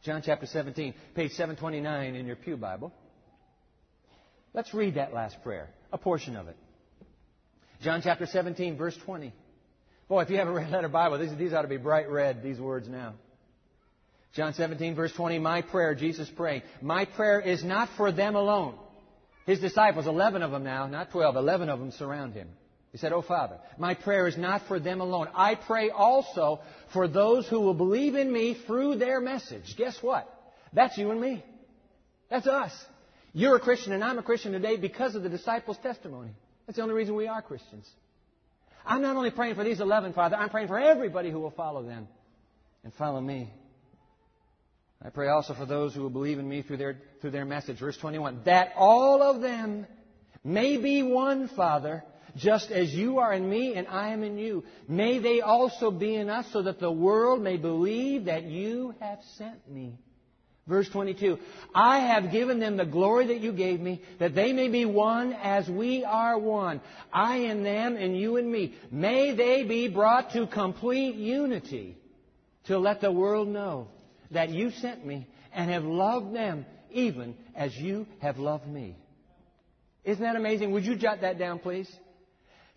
John 0.02 0.22
chapter 0.26 0.46
17, 0.46 0.92
page 1.14 1.30
729 1.34 2.16
in 2.16 2.26
your 2.26 2.34
Pew 2.34 2.56
Bible. 2.56 2.92
Let's 4.52 4.74
read 4.74 4.96
that 4.96 5.14
last 5.14 5.40
prayer, 5.44 5.68
a 5.92 5.98
portion 5.98 6.34
of 6.34 6.48
it. 6.48 6.56
John 7.84 8.00
chapter 8.02 8.24
17, 8.24 8.78
verse 8.78 8.96
20. 9.04 9.30
Boy, 10.08 10.22
if 10.22 10.30
you 10.30 10.38
have 10.38 10.48
a 10.48 10.52
red 10.52 10.70
letter 10.70 10.88
Bible, 10.88 11.18
these, 11.18 11.36
these 11.36 11.52
ought 11.52 11.62
to 11.62 11.68
be 11.68 11.76
bright 11.76 12.10
red, 12.10 12.42
these 12.42 12.58
words 12.58 12.88
now. 12.88 13.12
John 14.34 14.54
17, 14.54 14.94
verse 14.94 15.12
20, 15.12 15.38
my 15.38 15.60
prayer, 15.60 15.94
Jesus 15.94 16.28
praying, 16.34 16.62
my 16.80 17.04
prayer 17.04 17.40
is 17.40 17.62
not 17.62 17.90
for 17.98 18.10
them 18.10 18.36
alone. 18.36 18.74
His 19.46 19.60
disciples, 19.60 20.06
11 20.06 20.42
of 20.42 20.50
them 20.50 20.64
now, 20.64 20.86
not 20.86 21.10
12, 21.10 21.36
11 21.36 21.68
of 21.68 21.78
them 21.78 21.92
surround 21.92 22.32
him. 22.32 22.48
He 22.90 22.96
said, 22.98 23.12
Oh 23.12 23.22
Father, 23.22 23.58
my 23.76 23.92
prayer 23.92 24.26
is 24.26 24.38
not 24.38 24.62
for 24.66 24.80
them 24.80 25.02
alone. 25.02 25.28
I 25.34 25.54
pray 25.54 25.90
also 25.90 26.60
for 26.94 27.06
those 27.06 27.46
who 27.48 27.60
will 27.60 27.74
believe 27.74 28.14
in 28.14 28.32
me 28.32 28.54
through 28.66 28.96
their 28.96 29.20
message. 29.20 29.74
Guess 29.76 29.98
what? 30.00 30.26
That's 30.72 30.96
you 30.96 31.10
and 31.10 31.20
me. 31.20 31.44
That's 32.30 32.46
us. 32.46 32.72
You're 33.34 33.56
a 33.56 33.60
Christian 33.60 33.92
and 33.92 34.02
I'm 34.02 34.18
a 34.18 34.22
Christian 34.22 34.52
today 34.52 34.76
because 34.76 35.14
of 35.14 35.22
the 35.22 35.28
disciples' 35.28 35.76
testimony. 35.82 36.30
That's 36.66 36.76
the 36.76 36.82
only 36.82 36.94
reason 36.94 37.14
we 37.14 37.28
are 37.28 37.42
Christians. 37.42 37.88
I'm 38.86 39.02
not 39.02 39.16
only 39.16 39.30
praying 39.30 39.54
for 39.54 39.64
these 39.64 39.80
11, 39.80 40.12
Father, 40.12 40.36
I'm 40.36 40.50
praying 40.50 40.68
for 40.68 40.78
everybody 40.78 41.30
who 41.30 41.40
will 41.40 41.50
follow 41.50 41.82
them 41.82 42.06
and 42.82 42.92
follow 42.94 43.20
me. 43.20 43.50
I 45.02 45.10
pray 45.10 45.28
also 45.28 45.54
for 45.54 45.66
those 45.66 45.94
who 45.94 46.02
will 46.02 46.10
believe 46.10 46.38
in 46.38 46.48
me 46.48 46.62
through 46.62 46.78
their, 46.78 46.96
through 47.20 47.32
their 47.32 47.44
message. 47.44 47.78
Verse 47.78 47.96
21. 47.96 48.42
That 48.44 48.72
all 48.76 49.22
of 49.22 49.42
them 49.42 49.86
may 50.42 50.78
be 50.78 51.02
one, 51.02 51.48
Father, 51.48 52.04
just 52.36 52.70
as 52.70 52.92
you 52.92 53.18
are 53.18 53.32
in 53.32 53.48
me 53.48 53.74
and 53.74 53.86
I 53.86 54.10
am 54.10 54.22
in 54.22 54.38
you. 54.38 54.64
May 54.88 55.18
they 55.18 55.40
also 55.40 55.90
be 55.90 56.14
in 56.14 56.30
us 56.30 56.46
so 56.52 56.62
that 56.62 56.80
the 56.80 56.90
world 56.90 57.42
may 57.42 57.56
believe 57.56 58.26
that 58.26 58.44
you 58.44 58.94
have 59.00 59.18
sent 59.36 59.68
me. 59.70 59.98
Verse 60.66 60.88
22, 60.88 61.38
I 61.74 61.98
have 61.98 62.32
given 62.32 62.58
them 62.58 62.78
the 62.78 62.86
glory 62.86 63.26
that 63.26 63.40
you 63.40 63.52
gave 63.52 63.80
me, 63.80 64.00
that 64.18 64.34
they 64.34 64.54
may 64.54 64.68
be 64.68 64.86
one 64.86 65.34
as 65.34 65.68
we 65.68 66.04
are 66.04 66.38
one. 66.38 66.80
I 67.12 67.36
in 67.36 67.62
them 67.62 67.96
and 67.96 68.18
you 68.18 68.38
in 68.38 68.50
me. 68.50 68.74
May 68.90 69.34
they 69.34 69.64
be 69.64 69.88
brought 69.88 70.32
to 70.32 70.46
complete 70.46 71.16
unity 71.16 71.98
to 72.66 72.78
let 72.78 73.02
the 73.02 73.12
world 73.12 73.48
know 73.48 73.88
that 74.30 74.48
you 74.48 74.70
sent 74.70 75.04
me 75.04 75.28
and 75.52 75.70
have 75.70 75.84
loved 75.84 76.34
them 76.34 76.64
even 76.90 77.36
as 77.54 77.76
you 77.76 78.06
have 78.20 78.38
loved 78.38 78.66
me. 78.66 78.96
Isn't 80.02 80.22
that 80.22 80.36
amazing? 80.36 80.70
Would 80.72 80.86
you 80.86 80.96
jot 80.96 81.20
that 81.20 81.38
down, 81.38 81.58
please? 81.58 81.90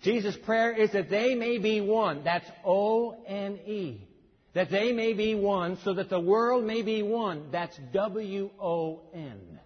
Jesus' 0.02 0.36
prayer 0.36 0.74
is 0.74 0.92
that 0.92 1.10
they 1.10 1.36
may 1.36 1.58
be 1.58 1.80
one. 1.80 2.26
That's 2.26 2.50
O-N-E 2.66 4.08
that 4.58 4.72
they 4.72 4.92
may 4.92 5.14
be 5.14 5.36
one, 5.36 5.78
so 5.84 5.94
that 5.94 6.10
the 6.10 6.20
world 6.20 6.64
may 6.64 6.82
be 6.82 7.04
one. 7.04 7.50
That's 7.52 7.78
W 7.94 8.50
O 8.60 9.02
N. 9.14 9.60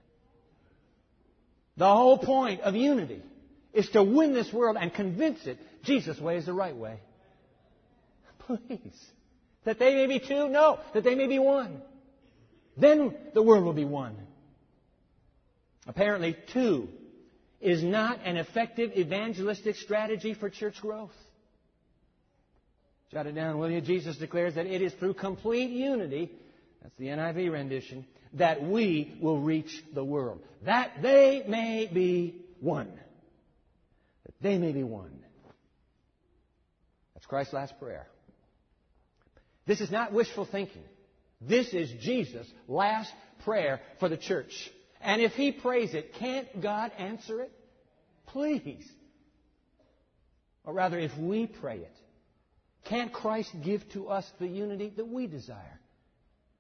The 1.78 1.88
whole 1.88 2.18
point 2.18 2.60
of 2.60 2.76
unity 2.76 3.22
is 3.72 3.88
to 3.92 4.04
win 4.04 4.34
this 4.34 4.52
world 4.52 4.76
and 4.78 4.94
convince 4.94 5.48
it 5.48 5.60
Jesus' 5.86 6.20
way 6.20 6.36
is 6.36 6.46
the 6.46 6.52
right 6.52 6.76
way. 6.76 7.00
Please. 8.40 9.00
That 9.64 9.80
they 9.80 9.96
may 9.96 10.08
be 10.08 10.20
two? 10.20 10.50
No, 10.50 10.78
that 10.94 11.06
they 11.06 11.16
may 11.16 11.28
be 11.28 11.40
one. 11.40 11.82
Then 12.76 13.16
the 13.34 13.42
world 13.42 13.64
will 13.64 13.72
be 13.72 13.86
one. 13.86 14.18
Apparently, 15.88 16.36
two 16.52 16.90
is 17.62 17.82
not 17.82 18.20
an 18.26 18.36
effective 18.36 18.92
evangelistic 18.98 19.78
strategy 19.78 20.34
for 20.34 20.50
church 20.50 20.82
growth. 20.82 21.16
Jot 23.12 23.28
it 23.28 23.36
down, 23.36 23.58
will 23.58 23.70
you? 23.70 23.82
Jesus 23.82 24.18
declares 24.18 24.56
that 24.56 24.66
it 24.66 24.82
is 24.82 24.94
through 24.94 25.16
complete 25.16 25.70
unity, 25.70 26.32
that's 26.82 26.96
the 26.98 27.08
NIV 27.08 27.52
rendition, 27.52 28.06
that 28.34 28.64
we 28.64 29.18
will 29.22 29.40
reach 29.40 29.84
the 29.94 30.04
world. 30.04 30.42
That 30.64 31.02
they 31.02 31.44
may 31.48 31.90
be 31.92 32.46
one. 32.62 32.92
That 34.26 34.34
they 34.40 34.58
may 34.58 34.72
be 34.72 34.84
one. 34.84 35.20
That's 37.14 37.26
Christ's 37.26 37.54
last 37.54 37.78
prayer. 37.80 38.08
This 39.66 39.82
is 39.82 39.92
not 39.92 40.14
wishful 40.14 40.46
thinking. 40.46 40.84
This 41.42 41.74
is 41.74 41.92
Jesus' 42.02 42.48
last 42.68 43.12
prayer 43.44 43.82
for 44.00 44.08
the 44.08 44.18
church. 44.18 44.72
And 45.02 45.22
if 45.22 45.34
he 45.34 45.52
prays 45.52 45.94
it, 45.94 46.14
can't 46.14 46.62
God 46.62 46.92
answer 46.98 47.42
it? 47.42 47.52
Please. 48.28 48.90
Or 50.64 50.74
rather, 50.74 50.98
if 50.98 51.18
we 51.18 51.48
pray 51.48 51.78
it, 51.78 51.96
can't 52.86 53.14
Christ 53.14 53.52
give 53.64 53.88
to 53.90 54.08
us 54.08 54.30
the 54.40 54.48
unity 54.48 54.92
that 54.96 55.08
we 55.08 55.28
desire? 55.28 55.80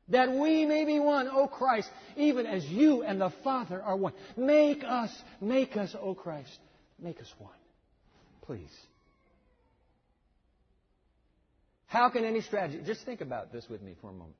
That 0.10 0.32
we 0.32 0.66
may 0.66 0.86
be 0.86 1.00
one, 1.00 1.28
O 1.28 1.48
Christ, 1.48 1.90
even 2.18 2.46
as 2.46 2.66
you 2.66 3.04
and 3.04 3.22
the 3.22 3.32
Father 3.44 3.82
are 3.82 3.96
one. 3.96 4.14
Make 4.36 4.84
us, 4.84 5.12
make 5.40 5.78
us, 5.78 5.96
O 6.00 6.14
Christ, 6.14 6.60
make 7.00 7.20
us 7.22 7.34
one. 7.38 7.54
Please. 8.42 8.76
How 11.88 12.10
can 12.10 12.26
any 12.26 12.42
strategy, 12.42 12.82
just 12.86 13.06
think 13.06 13.22
about 13.22 13.52
this 13.52 13.68
with 13.70 13.82
me 13.82 13.96
for 14.02 14.10
a 14.10 14.14
moment. 14.14 14.36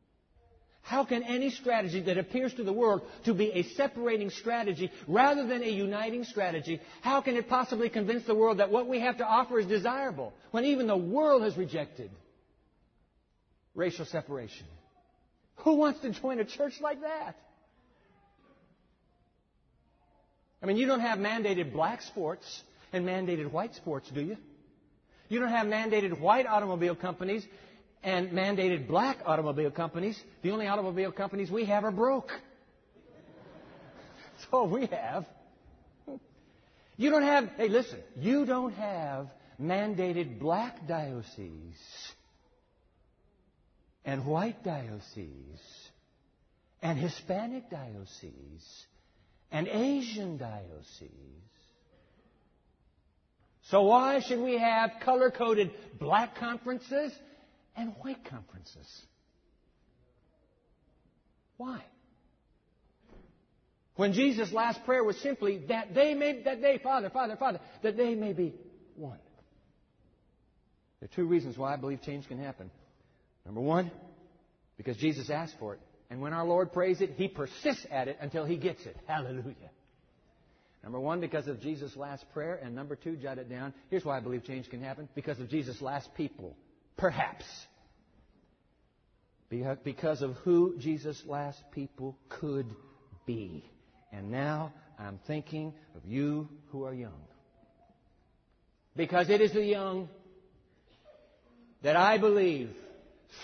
How 0.82 1.06
can 1.06 1.24
any 1.24 1.52
strategy 1.52 2.02
that 2.02 2.18
appears 2.18 2.54
to 2.56 2.64
the 2.64 2.74
world 2.74 3.02
to 3.26 3.34
be 3.34 3.52
a 3.52 3.64
separating 3.76 4.30
strategy 4.30 4.92
rather 5.08 5.46
than 5.46 5.64
a 5.64 5.70
uniting 5.70 6.24
strategy, 6.24 6.82
how 7.02 7.22
can 7.22 7.36
it 7.36 7.48
possibly 7.48 7.90
convince 7.90 8.26
the 8.26 8.36
world 8.36 8.58
that 8.60 8.72
what 8.72 8.88
we 8.88 9.00
have 9.00 9.18
to 9.20 9.26
offer 9.26 9.60
is 9.60 9.68
desirable 9.68 10.34
when 10.52 10.66
even 10.66 10.88
the 10.88 10.98
world 10.98 11.44
has 11.44 11.56
rejected 11.56 12.10
racial 13.76 14.06
separation? 14.06 14.66
Who 15.58 15.76
wants 15.76 16.00
to 16.02 16.10
join 16.10 16.40
a 16.40 16.46
church 16.46 16.74
like 16.82 17.02
that? 17.02 17.36
I 20.64 20.66
mean, 20.66 20.78
you 20.78 20.88
don't 20.88 21.00
have 21.00 21.20
mandated 21.20 21.72
black 21.72 22.02
sports 22.02 22.64
and 22.94 23.06
mandated 23.06 23.52
white 23.52 23.76
sports, 23.76 24.10
do 24.14 24.22
you? 24.22 24.38
You 25.30 25.40
don't 25.40 25.50
have 25.50 25.68
mandated 25.68 26.20
white 26.20 26.46
automobile 26.46 26.96
companies 26.96 27.46
and 28.04 28.32
mandated 28.32 28.88
black 28.88 29.20
automobile 29.26 29.72
companies. 29.72 30.20
The 30.42 30.52
only 30.52 30.68
automobile 30.68 31.12
companies 31.12 31.52
we 31.52 31.66
have 31.66 31.84
are 31.84 31.92
broke. 31.92 32.30
That's 34.34 34.48
all 34.52 34.68
we 34.68 34.88
have. 34.88 35.26
You 36.98 37.10
don't 37.10 37.24
have, 37.24 37.50
hey, 37.58 37.68
listen, 37.68 38.00
you 38.18 38.46
don't 38.46 38.74
have 38.74 39.28
mandated 39.60 40.40
black 40.40 40.88
dioceses 40.88 41.76
and 44.04 44.26
white 44.26 44.64
dioceses 44.64 45.60
and 46.82 46.98
Hispanic 46.98 47.70
dioceses 47.70 48.86
and 49.52 49.68
Asian 49.68 50.38
dioceses. 50.38 51.10
So 53.64 53.84
why 53.84 54.20
should 54.20 54.40
we 54.40 54.58
have 54.58 54.92
color 55.04 55.32
coded 55.32 55.72
black 56.00 56.36
conferences 56.36 57.14
and 57.76 57.94
white 58.02 58.24
conferences? 58.26 58.88
Why? 61.58 61.84
When 63.96 64.14
Jesus' 64.14 64.52
last 64.52 64.84
prayer 64.86 65.04
was 65.04 65.18
simply 65.18 65.60
that 65.68 65.94
they 65.94 66.14
may, 66.14 66.42
that 66.44 66.62
they, 66.62 66.80
Father, 66.82 67.10
Father, 67.10 67.36
Father, 67.36 67.60
that 67.84 67.98
they 67.98 68.16
may 68.16 68.34
be 68.34 68.54
one. 68.96 69.20
There 71.00 71.08
are 71.12 71.16
two 71.16 71.26
reasons 71.26 71.58
why 71.58 71.74
I 71.74 71.78
believe 71.78 72.02
change 72.02 72.28
can 72.28 72.38
happen. 72.38 72.72
Number 73.46 73.62
one, 73.62 73.92
because 74.78 74.98
Jesus 74.98 75.30
asked 75.30 75.56
for 75.60 75.74
it. 75.74 75.80
And 76.10 76.22
when 76.22 76.34
our 76.34 76.46
Lord 76.46 76.74
prays 76.74 77.02
it, 77.02 77.14
He 77.16 77.28
persists 77.28 77.86
at 77.90 78.08
it 78.08 78.18
until 78.22 78.46
He 78.46 78.58
gets 78.58 78.86
it. 78.86 78.98
Hallelujah. 79.08 79.72
Number 80.84 81.00
one, 81.00 81.20
because 81.20 81.48
of 81.48 81.62
Jesus' 81.62 81.96
last 81.96 82.26
prayer. 82.34 82.60
And 82.62 82.76
number 82.76 82.96
two, 82.96 83.16
jot 83.16 83.38
it 83.38 83.50
down. 83.50 83.74
Here's 83.90 84.04
why 84.04 84.18
I 84.18 84.20
believe 84.20 84.44
change 84.44 84.70
can 84.70 84.82
happen. 84.82 85.08
Because 85.16 85.40
of 85.40 85.50
Jesus' 85.50 85.82
last 85.82 86.14
people. 86.16 86.56
Perhaps. 86.98 87.46
Because 89.50 90.22
of 90.22 90.36
who 90.44 90.78
Jesus' 90.78 91.24
last 91.26 91.60
people 91.72 92.18
could 92.30 92.68
be. 93.26 93.66
And 94.14 94.32
now 94.32 94.72
I'm 94.98 95.20
thinking 95.28 95.74
of 95.96 96.06
you 96.06 96.48
who 96.72 96.86
are 96.86 96.94
young. 96.94 97.22
Because 98.96 99.30
it 99.30 99.42
is 99.42 99.52
the 99.54 99.64
young 99.64 100.10
that 101.82 101.96
I 101.96 102.18
believe 102.18 102.70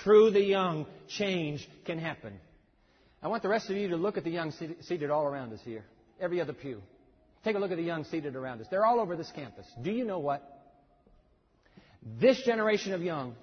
through 0.04 0.32
the 0.32 0.44
young 0.44 0.86
change 1.08 1.68
can 1.86 2.00
happen. 2.00 2.34
I 3.24 3.30
want 3.30 3.44
the 3.44 3.50
rest 3.50 3.70
of 3.70 3.78
you 3.78 3.90
to 3.90 3.98
look 3.98 4.18
at 4.18 4.24
the 4.24 4.30
young 4.30 4.52
seated 4.82 5.10
all 5.10 5.26
around 5.26 5.54
us 5.54 5.60
here, 5.64 5.84
every 6.20 6.40
other 6.40 6.54
pew. 6.54 6.82
Take 7.44 7.56
a 7.56 7.60
look 7.60 7.72
at 7.72 7.78
the 7.78 7.84
young 7.84 8.04
seated 8.04 8.36
around 8.36 8.62
us. 8.62 8.68
They're 8.70 8.86
all 8.86 9.00
over 9.00 9.16
this 9.16 9.32
campus. 9.34 9.66
Do 9.82 9.92
you 9.92 10.06
know 10.06 10.20
what? 10.20 10.57
This 12.20 12.42
generation 12.44 12.94
of 12.94 13.02
young 13.02 13.36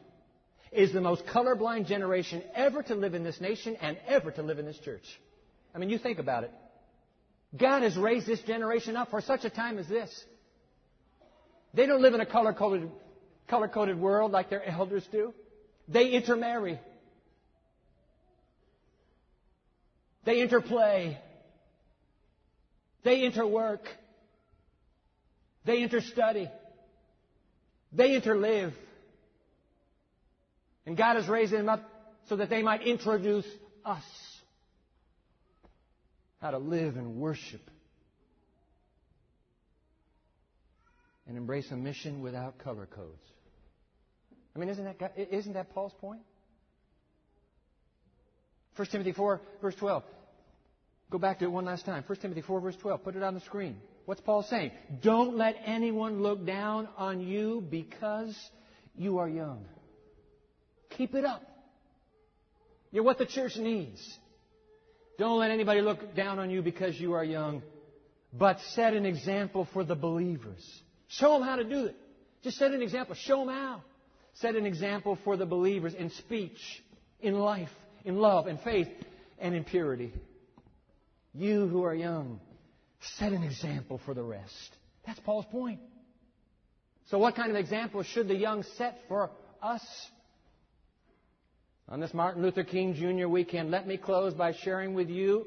is 0.72 0.92
the 0.92 1.00
most 1.00 1.26
colorblind 1.26 1.86
generation 1.86 2.42
ever 2.54 2.82
to 2.84 2.94
live 2.94 3.14
in 3.14 3.22
this 3.22 3.40
nation 3.40 3.76
and 3.80 3.98
ever 4.06 4.30
to 4.32 4.42
live 4.42 4.58
in 4.58 4.64
this 4.64 4.78
church. 4.78 5.04
I 5.74 5.78
mean, 5.78 5.90
you 5.90 5.98
think 5.98 6.18
about 6.18 6.44
it. 6.44 6.52
God 7.56 7.82
has 7.82 7.96
raised 7.96 8.26
this 8.26 8.40
generation 8.40 8.96
up 8.96 9.10
for 9.10 9.20
such 9.20 9.44
a 9.44 9.50
time 9.50 9.78
as 9.78 9.86
this. 9.86 10.24
They 11.74 11.86
don't 11.86 12.02
live 12.02 12.14
in 12.14 12.20
a 12.20 12.26
color 12.26 12.52
coded, 12.52 12.90
color 13.48 13.68
coded 13.68 14.00
world 14.00 14.32
like 14.32 14.50
their 14.50 14.64
elders 14.64 15.06
do. 15.12 15.34
They 15.86 16.10
intermarry. 16.10 16.80
They 20.24 20.40
interplay. 20.40 21.18
They 23.04 23.20
interwork. 23.20 23.80
They 25.64 25.86
interstudy. 25.86 26.50
They 27.94 28.20
interlive. 28.20 28.72
And 30.86 30.96
God 30.96 31.16
has 31.16 31.28
raised 31.28 31.52
them 31.52 31.68
up 31.68 31.82
so 32.28 32.36
that 32.36 32.50
they 32.50 32.62
might 32.62 32.82
introduce 32.82 33.46
us 33.84 34.02
how 36.40 36.50
to 36.50 36.58
live 36.58 36.96
and 36.96 37.16
worship 37.16 37.70
and 41.26 41.38
embrace 41.38 41.70
a 41.70 41.76
mission 41.76 42.20
without 42.20 42.58
color 42.58 42.86
codes. 42.86 43.22
I 44.54 44.58
mean, 44.58 44.68
isn't 44.68 44.84
that, 44.84 45.12
isn't 45.16 45.54
that 45.54 45.72
Paul's 45.74 45.94
point? 46.00 46.20
1 48.76 48.88
Timothy 48.88 49.12
4, 49.12 49.40
verse 49.62 49.74
12. 49.76 50.02
Go 51.10 51.18
back 51.18 51.38
to 51.38 51.44
it 51.44 51.48
one 51.48 51.64
last 51.64 51.86
time. 51.86 52.04
1 52.06 52.18
Timothy 52.18 52.42
4, 52.42 52.60
verse 52.60 52.76
12. 52.76 53.04
Put 53.04 53.16
it 53.16 53.22
on 53.22 53.34
the 53.34 53.40
screen. 53.40 53.76
What's 54.06 54.20
Paul 54.20 54.42
saying? 54.42 54.72
Don't 55.02 55.36
let 55.36 55.56
anyone 55.64 56.22
look 56.22 56.44
down 56.44 56.88
on 56.96 57.20
you 57.20 57.64
because 57.70 58.38
you 58.94 59.18
are 59.18 59.28
young. 59.28 59.64
Keep 60.96 61.14
it 61.14 61.24
up. 61.24 61.42
You're 62.92 63.04
what 63.04 63.18
the 63.18 63.26
church 63.26 63.56
needs. 63.56 64.00
Don't 65.18 65.38
let 65.38 65.50
anybody 65.50 65.80
look 65.80 66.14
down 66.14 66.38
on 66.38 66.50
you 66.50 66.60
because 66.62 66.98
you 66.98 67.14
are 67.14 67.24
young, 67.24 67.62
but 68.32 68.58
set 68.74 68.94
an 68.94 69.06
example 69.06 69.66
for 69.72 69.84
the 69.84 69.94
believers. 69.94 70.64
Show 71.08 71.32
them 71.34 71.42
how 71.42 71.56
to 71.56 71.64
do 71.64 71.86
it. 71.86 71.96
Just 72.42 72.58
set 72.58 72.72
an 72.72 72.82
example. 72.82 73.14
Show 73.14 73.44
them 73.44 73.54
how. 73.54 73.82
Set 74.34 74.56
an 74.56 74.66
example 74.66 75.16
for 75.24 75.36
the 75.36 75.46
believers 75.46 75.94
in 75.94 76.10
speech, 76.10 76.58
in 77.20 77.38
life, 77.38 77.70
in 78.04 78.16
love, 78.16 78.48
in 78.48 78.58
faith, 78.58 78.88
and 79.38 79.54
in 79.54 79.64
purity. 79.64 80.12
You 81.32 81.68
who 81.68 81.84
are 81.84 81.94
young, 81.94 82.40
set 83.18 83.32
an 83.32 83.42
example 83.42 84.00
for 84.04 84.14
the 84.14 84.22
rest. 84.22 84.76
That's 85.06 85.20
Paul's 85.20 85.46
point. 85.46 85.80
So, 87.06 87.18
what 87.18 87.36
kind 87.36 87.50
of 87.50 87.56
example 87.56 88.02
should 88.02 88.28
the 88.28 88.34
young 88.34 88.62
set 88.76 89.00
for 89.08 89.30
us? 89.62 89.82
On 91.88 92.00
this 92.00 92.14
Martin 92.14 92.42
Luther 92.42 92.64
King 92.64 92.94
Jr. 92.94 93.28
weekend, 93.28 93.70
let 93.70 93.86
me 93.86 93.98
close 93.98 94.32
by 94.32 94.52
sharing 94.52 94.94
with 94.94 95.10
you, 95.10 95.46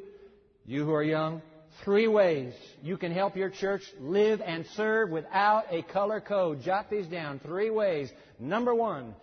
you 0.65 0.85
who 0.85 0.93
are 0.93 1.03
young, 1.03 1.41
three 1.83 2.07
ways 2.07 2.53
you 2.83 2.95
can 2.95 3.11
help 3.11 3.35
your 3.35 3.49
church 3.49 3.81
live 3.99 4.41
and 4.41 4.65
serve 4.75 5.09
without 5.09 5.65
a 5.71 5.81
color 5.81 6.21
code. 6.21 6.61
Jot 6.61 6.91
these 6.91 7.07
down. 7.07 7.39
Three 7.39 7.71
ways. 7.71 8.11
Number 8.39 8.75
one, 8.75 9.15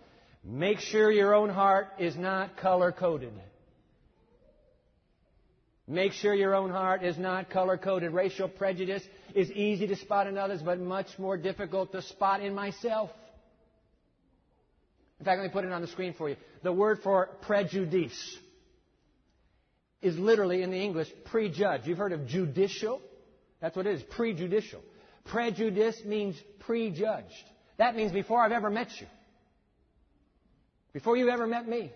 make 0.43 0.79
sure 0.79 1.09
your 1.09 1.33
own 1.33 1.49
heart 1.49 1.87
is 1.99 2.17
not 2.17 2.57
color 2.57 2.91
coded. 2.91 3.33
Make 5.87 6.13
sure 6.13 6.33
your 6.33 6.55
own 6.55 6.71
heart 6.71 7.03
is 7.03 7.17
not 7.17 7.51
color 7.51 7.77
coded. 7.77 8.11
Racial 8.11 8.47
prejudice 8.47 9.03
is 9.35 9.51
easy 9.51 9.85
to 9.87 9.95
spot 9.95 10.25
in 10.25 10.37
others, 10.37 10.61
but 10.61 10.79
much 10.79 11.07
more 11.19 11.37
difficult 11.37 11.91
to 11.91 12.01
spot 12.01 12.41
in 12.41 12.55
myself. 12.55 13.11
In 15.19 15.25
fact, 15.25 15.39
let 15.39 15.47
me 15.47 15.53
put 15.53 15.63
it 15.63 15.71
on 15.71 15.81
the 15.81 15.87
screen 15.87 16.13
for 16.13 16.27
you. 16.27 16.37
The 16.63 16.73
word 16.73 16.99
for 17.03 17.29
prejudice 17.43 18.37
is 20.01 20.17
literally 20.17 20.63
in 20.63 20.71
the 20.71 20.77
English 20.77 21.07
prejudge. 21.25 21.81
You've 21.85 21.99
heard 21.99 22.13
of 22.13 22.27
judicial? 22.27 23.01
That's 23.61 23.75
what 23.75 23.85
it 23.85 23.95
is, 23.95 24.03
prejudicial. 24.03 24.81
Prejudice 25.25 26.01
means 26.03 26.35
prejudged. 26.59 27.33
That 27.77 27.95
means 27.95 28.11
before 28.11 28.43
I've 28.43 28.51
ever 28.51 28.69
met 28.69 28.89
you. 28.99 29.07
Before 30.93 31.15
you 31.15 31.29
ever 31.29 31.45
met 31.45 31.67
me. 31.67 31.91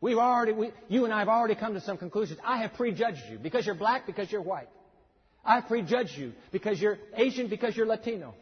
We've 0.00 0.18
already, 0.18 0.52
we, 0.52 0.72
you 0.88 1.04
and 1.04 1.12
I 1.14 1.20
have 1.20 1.28
already 1.28 1.54
come 1.54 1.74
to 1.74 1.80
some 1.80 1.96
conclusions. 1.96 2.38
I 2.44 2.58
have 2.58 2.74
prejudged 2.74 3.22
you 3.30 3.38
because 3.38 3.64
you're 3.64 3.74
black, 3.74 4.06
because 4.06 4.30
you're 4.30 4.42
white. 4.42 4.68
I 5.44 5.56
have 5.56 5.68
prejudged 5.68 6.16
you 6.16 6.32
because 6.52 6.80
you're 6.80 6.98
Asian, 7.14 7.48
because 7.48 7.76
you're 7.76 7.86
Latino. 7.86 8.34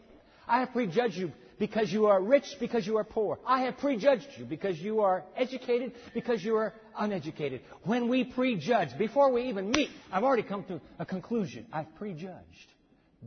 I 0.48 0.60
have 0.60 0.72
prejudged 0.72 1.16
you 1.16 1.32
because 1.58 1.92
you 1.92 2.06
are 2.06 2.20
rich, 2.20 2.56
because 2.58 2.86
you 2.86 2.96
are 2.96 3.04
poor. 3.04 3.38
I 3.46 3.62
have 3.62 3.78
prejudged 3.78 4.26
you 4.36 4.44
because 4.44 4.78
you 4.78 5.00
are 5.00 5.24
educated, 5.36 5.92
because 6.12 6.42
you 6.42 6.56
are 6.56 6.74
uneducated. 6.98 7.60
When 7.84 8.08
we 8.08 8.24
prejudge, 8.24 8.98
before 8.98 9.32
we 9.32 9.48
even 9.48 9.70
meet, 9.70 9.90
I've 10.12 10.24
already 10.24 10.42
come 10.42 10.64
to 10.64 10.80
a 10.98 11.06
conclusion. 11.06 11.66
I've 11.72 11.94
prejudged. 11.96 12.68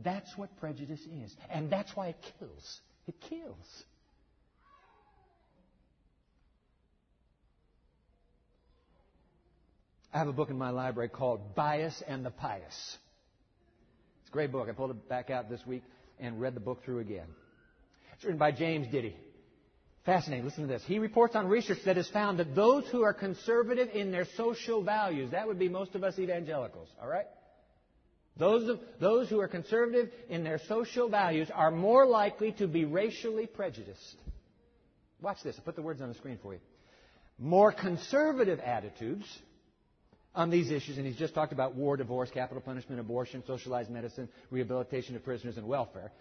That's 0.04 0.30
what 0.36 0.54
prejudice 0.58 1.00
is. 1.00 1.34
And 1.50 1.70
that's 1.70 1.94
why 1.96 2.08
it 2.08 2.16
kills. 2.38 2.80
It 3.06 3.14
kills. 3.28 3.84
I 10.12 10.18
have 10.18 10.28
a 10.28 10.32
book 10.32 10.50
in 10.50 10.56
my 10.56 10.70
library 10.70 11.10
called 11.10 11.54
Bias 11.54 12.02
and 12.06 12.24
the 12.24 12.30
Pious. 12.30 12.96
It's 14.22 14.30
a 14.30 14.32
great 14.32 14.50
book. 14.50 14.68
I 14.68 14.72
pulled 14.72 14.90
it 14.90 15.08
back 15.08 15.28
out 15.30 15.50
this 15.50 15.64
week 15.66 15.82
and 16.18 16.40
read 16.40 16.54
the 16.54 16.60
book 16.60 16.82
through 16.84 17.00
again. 17.00 17.26
It's 18.14 18.24
written 18.24 18.38
by 18.38 18.52
James 18.52 18.88
Diddy. 18.90 19.16
Fascinating. 20.06 20.46
Listen 20.46 20.62
to 20.62 20.68
this. 20.68 20.82
He 20.86 20.98
reports 20.98 21.36
on 21.36 21.48
research 21.48 21.78
that 21.84 21.96
has 21.96 22.08
found 22.08 22.38
that 22.38 22.54
those 22.54 22.86
who 22.88 23.02
are 23.02 23.12
conservative 23.12 23.90
in 23.92 24.10
their 24.10 24.24
social 24.36 24.82
values, 24.82 25.32
that 25.32 25.46
would 25.46 25.58
be 25.58 25.68
most 25.68 25.94
of 25.94 26.02
us 26.02 26.18
evangelicals, 26.18 26.88
all 27.00 27.08
right? 27.08 27.26
Those, 28.38 28.68
of, 28.68 28.80
those 29.00 29.28
who 29.28 29.40
are 29.40 29.48
conservative 29.48 30.10
in 30.30 30.44
their 30.44 30.60
social 30.66 31.10
values 31.10 31.50
are 31.54 31.70
more 31.70 32.06
likely 32.06 32.52
to 32.52 32.66
be 32.66 32.86
racially 32.86 33.46
prejudiced. 33.46 34.16
Watch 35.20 35.42
this. 35.42 35.56
I'll 35.58 35.64
put 35.64 35.76
the 35.76 35.82
words 35.82 36.00
on 36.00 36.08
the 36.08 36.14
screen 36.14 36.38
for 36.42 36.54
you. 36.54 36.60
More 37.38 37.72
conservative 37.72 38.60
attitudes 38.60 39.26
on 40.38 40.50
these 40.50 40.70
issues, 40.70 40.98
and 40.98 41.06
he's 41.06 41.16
just 41.16 41.34
talked 41.34 41.52
about 41.52 41.74
war, 41.74 41.96
divorce, 41.96 42.30
capital 42.30 42.62
punishment, 42.62 43.00
abortion, 43.00 43.42
socialized 43.44 43.90
medicine, 43.90 44.28
rehabilitation 44.52 45.16
of 45.16 45.24
prisoners, 45.24 45.56
and 45.56 45.66
welfare. 45.66 46.12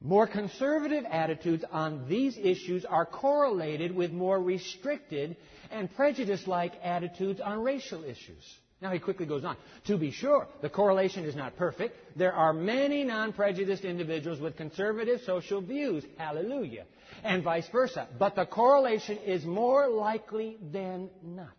More 0.00 0.26
conservative 0.26 1.04
attitudes 1.08 1.64
on 1.70 2.08
these 2.08 2.36
issues 2.36 2.84
are 2.84 3.06
correlated 3.06 3.94
with 3.94 4.10
more 4.10 4.42
restricted 4.42 5.36
and 5.70 5.94
prejudice 5.94 6.48
like 6.48 6.72
attitudes 6.82 7.40
on 7.40 7.62
racial 7.62 8.02
issues. 8.02 8.42
Now 8.80 8.90
he 8.90 8.98
quickly 8.98 9.26
goes 9.26 9.44
on. 9.44 9.56
To 9.86 9.96
be 9.96 10.10
sure, 10.10 10.48
the 10.60 10.68
correlation 10.68 11.24
is 11.24 11.36
not 11.36 11.56
perfect. 11.56 11.94
There 12.16 12.32
are 12.32 12.52
many 12.52 13.04
non 13.04 13.32
prejudiced 13.32 13.84
individuals 13.84 14.40
with 14.40 14.56
conservative 14.56 15.20
social 15.24 15.60
views. 15.60 16.04
Hallelujah. 16.18 16.84
And 17.22 17.44
vice 17.44 17.68
versa. 17.70 18.08
But 18.18 18.34
the 18.34 18.44
correlation 18.44 19.18
is 19.18 19.44
more 19.44 19.88
likely 19.88 20.56
than 20.72 21.10
not. 21.22 21.54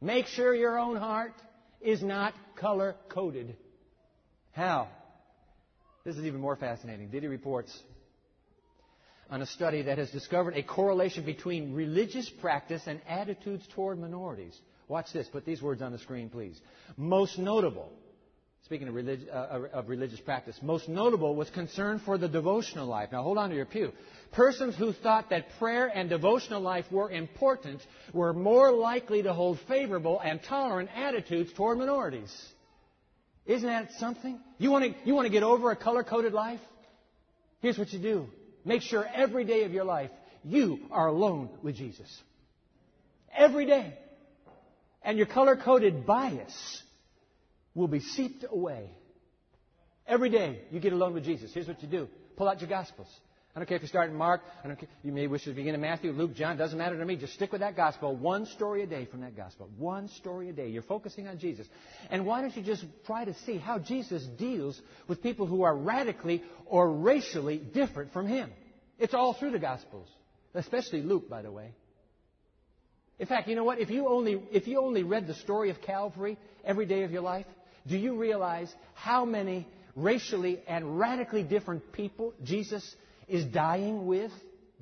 Make 0.00 0.26
sure 0.26 0.54
your 0.54 0.78
own 0.78 0.96
heart 0.96 1.34
is 1.80 2.02
not 2.02 2.34
color 2.56 2.96
coded. 3.08 3.56
How? 4.52 4.88
This 6.04 6.16
is 6.16 6.24
even 6.24 6.40
more 6.40 6.56
fascinating. 6.56 7.08
Diddy 7.08 7.26
reports 7.26 7.76
on 9.30 9.42
a 9.42 9.46
study 9.46 9.82
that 9.82 9.98
has 9.98 10.10
discovered 10.10 10.56
a 10.56 10.62
correlation 10.62 11.24
between 11.24 11.74
religious 11.74 12.30
practice 12.40 12.82
and 12.86 13.00
attitudes 13.08 13.66
toward 13.74 13.98
minorities. 13.98 14.56
Watch 14.88 15.12
this. 15.12 15.28
Put 15.28 15.44
these 15.44 15.60
words 15.60 15.82
on 15.82 15.92
the 15.92 15.98
screen, 15.98 16.30
please. 16.30 16.58
Most 16.96 17.38
notable, 17.38 17.92
speaking 18.64 18.88
of, 18.88 18.94
relig- 18.94 19.28
uh, 19.32 19.60
of, 19.72 19.88
religious 19.88 20.20
practice, 20.20 20.58
most 20.62 20.88
notable 20.88 21.34
was 21.34 21.48
concern 21.50 22.00
for 22.04 22.18
the 22.18 22.28
devotional 22.28 22.86
life. 22.86 23.10
Now 23.12 23.22
hold 23.22 23.38
on 23.38 23.50
to 23.50 23.56
your 23.56 23.64
pew. 23.64 23.92
Persons 24.32 24.76
who 24.76 24.92
thought 24.92 25.30
that 25.30 25.46
prayer 25.58 25.86
and 25.86 26.08
devotional 26.08 26.60
life 26.60 26.84
were 26.90 27.10
important 27.10 27.80
were 28.12 28.32
more 28.32 28.72
likely 28.72 29.22
to 29.22 29.32
hold 29.32 29.58
favorable 29.68 30.20
and 30.20 30.42
tolerant 30.42 30.90
attitudes 30.94 31.52
toward 31.54 31.78
minorities. 31.78 32.34
Isn't 33.46 33.66
that 33.66 33.92
something? 33.98 34.38
You 34.58 34.70
want 34.70 34.84
to, 34.84 34.94
you 35.06 35.14
want 35.14 35.26
to 35.26 35.32
get 35.32 35.42
over 35.42 35.70
a 35.70 35.76
color 35.76 36.04
coded 36.04 36.34
life? 36.34 36.60
Here's 37.60 37.78
what 37.78 37.92
you 37.92 37.98
do 37.98 38.26
make 38.64 38.82
sure 38.82 39.06
every 39.14 39.44
day 39.44 39.64
of 39.64 39.72
your 39.72 39.84
life 39.84 40.10
you 40.44 40.80
are 40.90 41.08
alone 41.08 41.48
with 41.62 41.76
Jesus. 41.76 42.08
Every 43.34 43.66
day. 43.66 43.94
And 45.02 45.16
your 45.16 45.26
color 45.26 45.56
coded 45.56 46.04
bias 46.04 46.82
will 47.78 47.88
be 47.88 48.00
seeped 48.00 48.44
away. 48.50 48.90
Every 50.06 50.30
day 50.30 50.60
you 50.70 50.80
get 50.80 50.92
alone 50.92 51.14
with 51.14 51.24
Jesus. 51.24 51.52
Here's 51.52 51.68
what 51.68 51.82
you 51.82 51.88
do 51.88 52.08
pull 52.36 52.48
out 52.48 52.60
your 52.60 52.70
Gospels. 52.70 53.08
I 53.58 53.60
don't 53.60 53.66
care 53.66 53.76
if 53.76 53.82
you 53.82 53.88
start 53.88 54.08
in 54.08 54.14
Mark. 54.14 54.42
I 54.62 54.68
don't 54.68 54.78
care. 54.78 54.88
You 55.02 55.10
may 55.10 55.26
wish 55.26 55.42
to 55.42 55.52
begin 55.52 55.74
in 55.74 55.80
Matthew, 55.80 56.12
Luke, 56.12 56.36
John. 56.36 56.56
Doesn't 56.56 56.78
matter 56.78 56.96
to 56.96 57.04
me. 57.04 57.16
Just 57.16 57.32
stick 57.32 57.50
with 57.50 57.60
that 57.60 57.74
gospel. 57.74 58.14
One 58.14 58.46
story 58.46 58.84
a 58.84 58.86
day 58.86 59.06
from 59.06 59.22
that 59.22 59.36
gospel. 59.36 59.68
One 59.76 60.06
story 60.08 60.50
a 60.50 60.52
day. 60.52 60.68
You're 60.68 60.82
focusing 60.82 61.26
on 61.26 61.40
Jesus. 61.40 61.66
And 62.08 62.24
why 62.24 62.40
don't 62.40 62.56
you 62.56 62.62
just 62.62 62.84
try 63.04 63.24
to 63.24 63.34
see 63.46 63.56
how 63.56 63.80
Jesus 63.80 64.24
deals 64.38 64.80
with 65.08 65.24
people 65.24 65.46
who 65.46 65.62
are 65.62 65.76
radically 65.76 66.44
or 66.66 66.88
racially 66.88 67.58
different 67.58 68.12
from 68.12 68.28
him? 68.28 68.52
It's 68.96 69.14
all 69.14 69.34
through 69.34 69.50
the 69.50 69.58
gospels, 69.58 70.06
especially 70.54 71.02
Luke, 71.02 71.28
by 71.28 71.42
the 71.42 71.50
way. 71.50 71.72
In 73.18 73.26
fact, 73.26 73.48
you 73.48 73.56
know 73.56 73.64
what? 73.64 73.80
If 73.80 73.90
you 73.90 74.06
only 74.08 74.40
if 74.52 74.68
you 74.68 74.80
only 74.80 75.02
read 75.02 75.26
the 75.26 75.34
story 75.34 75.70
of 75.70 75.82
Calvary 75.82 76.38
every 76.64 76.86
day 76.86 77.02
of 77.02 77.10
your 77.10 77.22
life, 77.22 77.46
do 77.86 77.96
you 77.96 78.16
realize 78.16 78.72
how 78.94 79.24
many 79.24 79.66
racially 79.94 80.60
and 80.66 80.98
radically 80.98 81.42
different 81.42 81.92
people 81.92 82.34
Jesus 82.44 82.96
is 83.26 83.44
dying 83.44 84.06
with 84.06 84.32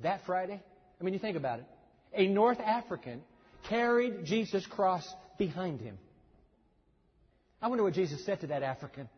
that 0.03 0.21
Friday? 0.25 0.61
I 0.99 1.03
mean, 1.03 1.13
you 1.13 1.19
think 1.19 1.37
about 1.37 1.59
it. 1.59 1.65
A 2.13 2.27
North 2.27 2.59
African 2.59 3.21
carried 3.69 4.25
Jesus' 4.25 4.65
cross 4.65 5.07
behind 5.37 5.81
him. 5.81 5.97
I 7.61 7.67
wonder 7.67 7.83
what 7.83 7.93
Jesus 7.93 8.25
said 8.25 8.41
to 8.41 8.47
that 8.47 8.63
African 8.63 9.09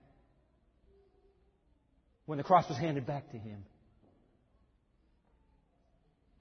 when 2.25 2.37
the 2.37 2.43
cross 2.43 2.67
was 2.69 2.77
handed 2.77 3.05
back 3.05 3.31
to 3.31 3.37
him. 3.37 3.65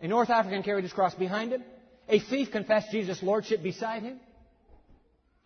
A 0.00 0.06
North 0.06 0.30
African 0.30 0.62
carried 0.62 0.84
his 0.84 0.92
cross 0.92 1.14
behind 1.14 1.52
him. 1.52 1.64
A 2.08 2.20
thief 2.20 2.50
confessed 2.50 2.90
Jesus' 2.92 3.22
lordship 3.22 3.62
beside 3.62 4.02
him. 4.02 4.20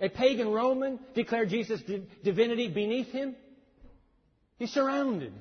A 0.00 0.08
pagan 0.08 0.48
Roman 0.48 0.98
declared 1.14 1.48
Jesus' 1.48 1.82
divinity 2.24 2.68
beneath 2.68 3.08
him. 3.08 3.36
He's 4.58 4.70
surrounded 4.70 5.32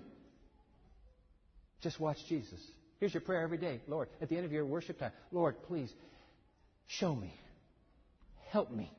just 1.81 1.99
watch 1.99 2.17
Jesus. 2.29 2.59
Here's 2.99 3.13
your 3.13 3.21
prayer 3.21 3.41
every 3.41 3.57
day. 3.57 3.81
Lord, 3.87 4.07
at 4.21 4.29
the 4.29 4.37
end 4.37 4.45
of 4.45 4.51
your 4.51 4.65
worship 4.65 4.99
time, 4.99 5.11
Lord, 5.31 5.55
please 5.63 5.91
show 6.87 7.13
me. 7.15 7.33
Help 8.49 8.71
me. 8.71 8.91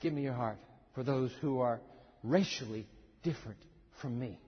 Give 0.00 0.12
me 0.12 0.22
your 0.22 0.32
heart 0.34 0.58
for 0.94 1.02
those 1.02 1.32
who 1.40 1.60
are 1.60 1.80
racially 2.22 2.86
different 3.22 3.58
from 4.00 4.18
me. 4.18 4.38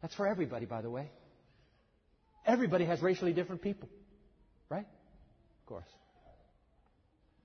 That's 0.00 0.14
for 0.14 0.26
everybody, 0.26 0.66
by 0.66 0.82
the 0.82 0.90
way. 0.90 1.10
Everybody 2.46 2.84
has 2.84 3.02
racially 3.02 3.32
different 3.32 3.62
people. 3.62 3.88
Right? 4.68 4.86
Of 4.86 5.66
course. 5.66 5.88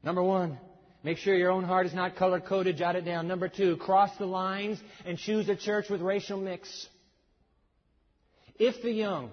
Number 0.03 0.21
one, 0.21 0.59
make 1.03 1.17
sure 1.17 1.35
your 1.35 1.51
own 1.51 1.63
heart 1.63 1.85
is 1.85 1.93
not 1.93 2.15
color 2.15 2.39
coded. 2.39 2.77
Jot 2.77 2.95
it 2.95 3.05
down. 3.05 3.27
Number 3.27 3.49
two, 3.49 3.77
cross 3.77 4.15
the 4.17 4.25
lines 4.25 4.81
and 5.05 5.17
choose 5.17 5.49
a 5.49 5.55
church 5.55 5.89
with 5.89 6.01
racial 6.01 6.39
mix. 6.39 6.87
If 8.59 8.81
the 8.81 8.91
young 8.91 9.31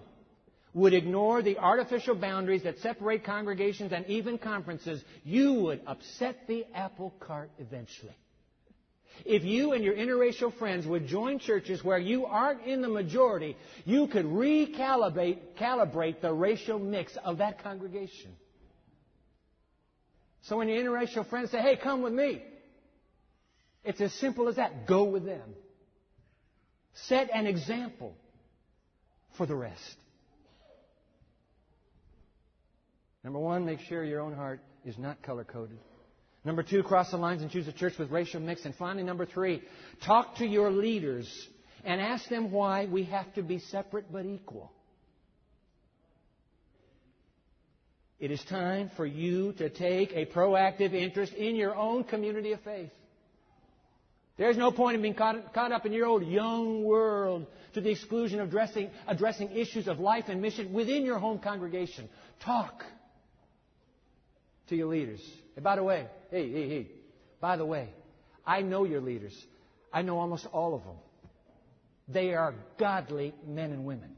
would 0.75 0.95
ignore 0.95 1.43
the 1.43 1.59
artificial 1.59 2.15
boundaries 2.15 2.63
that 2.63 2.79
separate 2.79 3.25
congregations 3.25 3.93
and 3.93 4.07
even 4.07 4.39
conferences, 4.39 5.03
you 5.25 5.55
would 5.55 5.81
upset 5.87 6.47
the 6.47 6.65
apple 6.75 7.13
cart 7.21 7.51
eventually. 7.59 8.17
If 9.25 9.43
you 9.45 9.73
and 9.73 9.83
your 9.83 9.95
interracial 9.95 10.57
friends 10.59 10.87
would 10.87 11.07
join 11.07 11.41
churches 11.41 11.83
where 11.83 11.99
you 11.99 12.27
aren't 12.27 12.65
in 12.65 12.83
the 12.83 12.89
majority, 12.89 13.57
you 13.85 14.07
could 14.07 14.27
recalibrate 14.27 15.39
calibrate 15.59 16.21
the 16.21 16.33
racial 16.33 16.79
mix 16.79 17.17
of 17.25 17.39
that 17.39 17.63
congregation. 17.63 18.31
So 20.49 20.57
when 20.57 20.69
your 20.69 20.83
interracial 20.83 21.29
friends 21.29 21.51
say, 21.51 21.61
hey, 21.61 21.77
come 21.77 22.01
with 22.01 22.15
me, 22.15 22.43
it's 23.85 24.01
as 24.01 24.15
simple 24.15 24.49
as 24.49 24.57
that. 24.57 24.87
Go 24.87 25.05
with 25.05 25.27
them. 25.27 25.55
Set 27.07 27.29
an 27.33 27.47
example 27.47 28.15
for 29.37 29.45
the 29.45 29.55
rest. 29.55 29.97
Number 33.23 33.39
one, 33.39 33.67
make 33.67 33.81
sure 33.81 34.03
your 34.03 34.21
own 34.21 34.35
heart 34.35 34.61
is 34.87 34.97
not 34.97 35.23
color 35.23 35.45
coded. 35.45 35.79
Number 36.45 36.63
two, 36.63 36.83
cross 36.83 37.11
the 37.11 37.19
lines 37.19 37.43
and 37.43 37.51
choose 37.51 37.69
a 37.69 37.73
church 37.73 37.99
with 37.99 38.11
racial 38.11 38.41
mix. 38.41 38.65
And 38.65 38.75
finally, 38.75 39.05
number 39.05 39.27
three, 39.27 39.63
talk 40.07 40.37
to 40.37 40.47
your 40.47 40.71
leaders 40.71 41.29
and 41.85 42.01
ask 42.01 42.27
them 42.31 42.51
why 42.51 42.87
we 42.87 43.05
have 43.05 43.33
to 43.35 43.43
be 43.43 43.59
separate 43.59 44.11
but 44.11 44.25
equal. 44.25 44.73
It 48.19 48.31
is 48.33 48.43
time 48.45 48.91
for 48.97 49.07
you 49.07 49.53
to 49.55 49.71
take 49.71 50.13
a 50.13 50.27
proactive 50.27 50.93
interest 50.93 51.33
in 51.35 51.55
your 51.55 51.75
own 51.77 52.05
community 52.05 52.53
of 52.53 52.61
faith. 52.63 52.91
There's 54.37 54.57
no 54.57 54.71
point 54.71 54.97
in 54.97 55.03
being 55.03 55.15
caught, 55.15 55.53
caught, 55.53 55.73
up 55.73 55.85
in 55.85 55.93
your 55.93 56.07
old 56.07 56.25
young 56.25 56.85
world 56.85 57.47
to 57.75 57.81
the 57.81 57.91
exclusion 57.91 58.41
of 58.41 58.49
addressing, 58.49 58.91
addressing 59.07 59.51
issues 59.53 59.89
of 59.89 59.99
life 59.99 60.25
and 60.29 60.41
mission 60.41 60.73
within 60.73 61.05
your 61.05 61.19
home 61.19 61.39
congregation. 61.41 62.09
Talk 62.45 62.85
to 64.69 64.77
your 64.77 64.87
leaders. 64.87 65.21
And 65.57 65.65
by 65.65 65.77
the 65.77 65.83
way, 65.83 66.07
hey, 66.31 66.51
hey, 66.51 66.69
hey, 66.69 66.87
by 67.41 67.57
the 67.57 67.67
way, 67.67 67.89
I 68.47 68.63
know 68.63 68.85
your 68.85 69.01
leaders. 69.01 69.35
I 69.93 70.03
know 70.03 70.19
almost 70.19 70.47
all 70.47 70.75
of 70.75 70.85
them. 70.85 70.97
They 72.09 72.35
are 72.35 72.55
godly 72.79 73.35
men 73.47 73.73
and 73.73 73.85
women. 73.85 74.17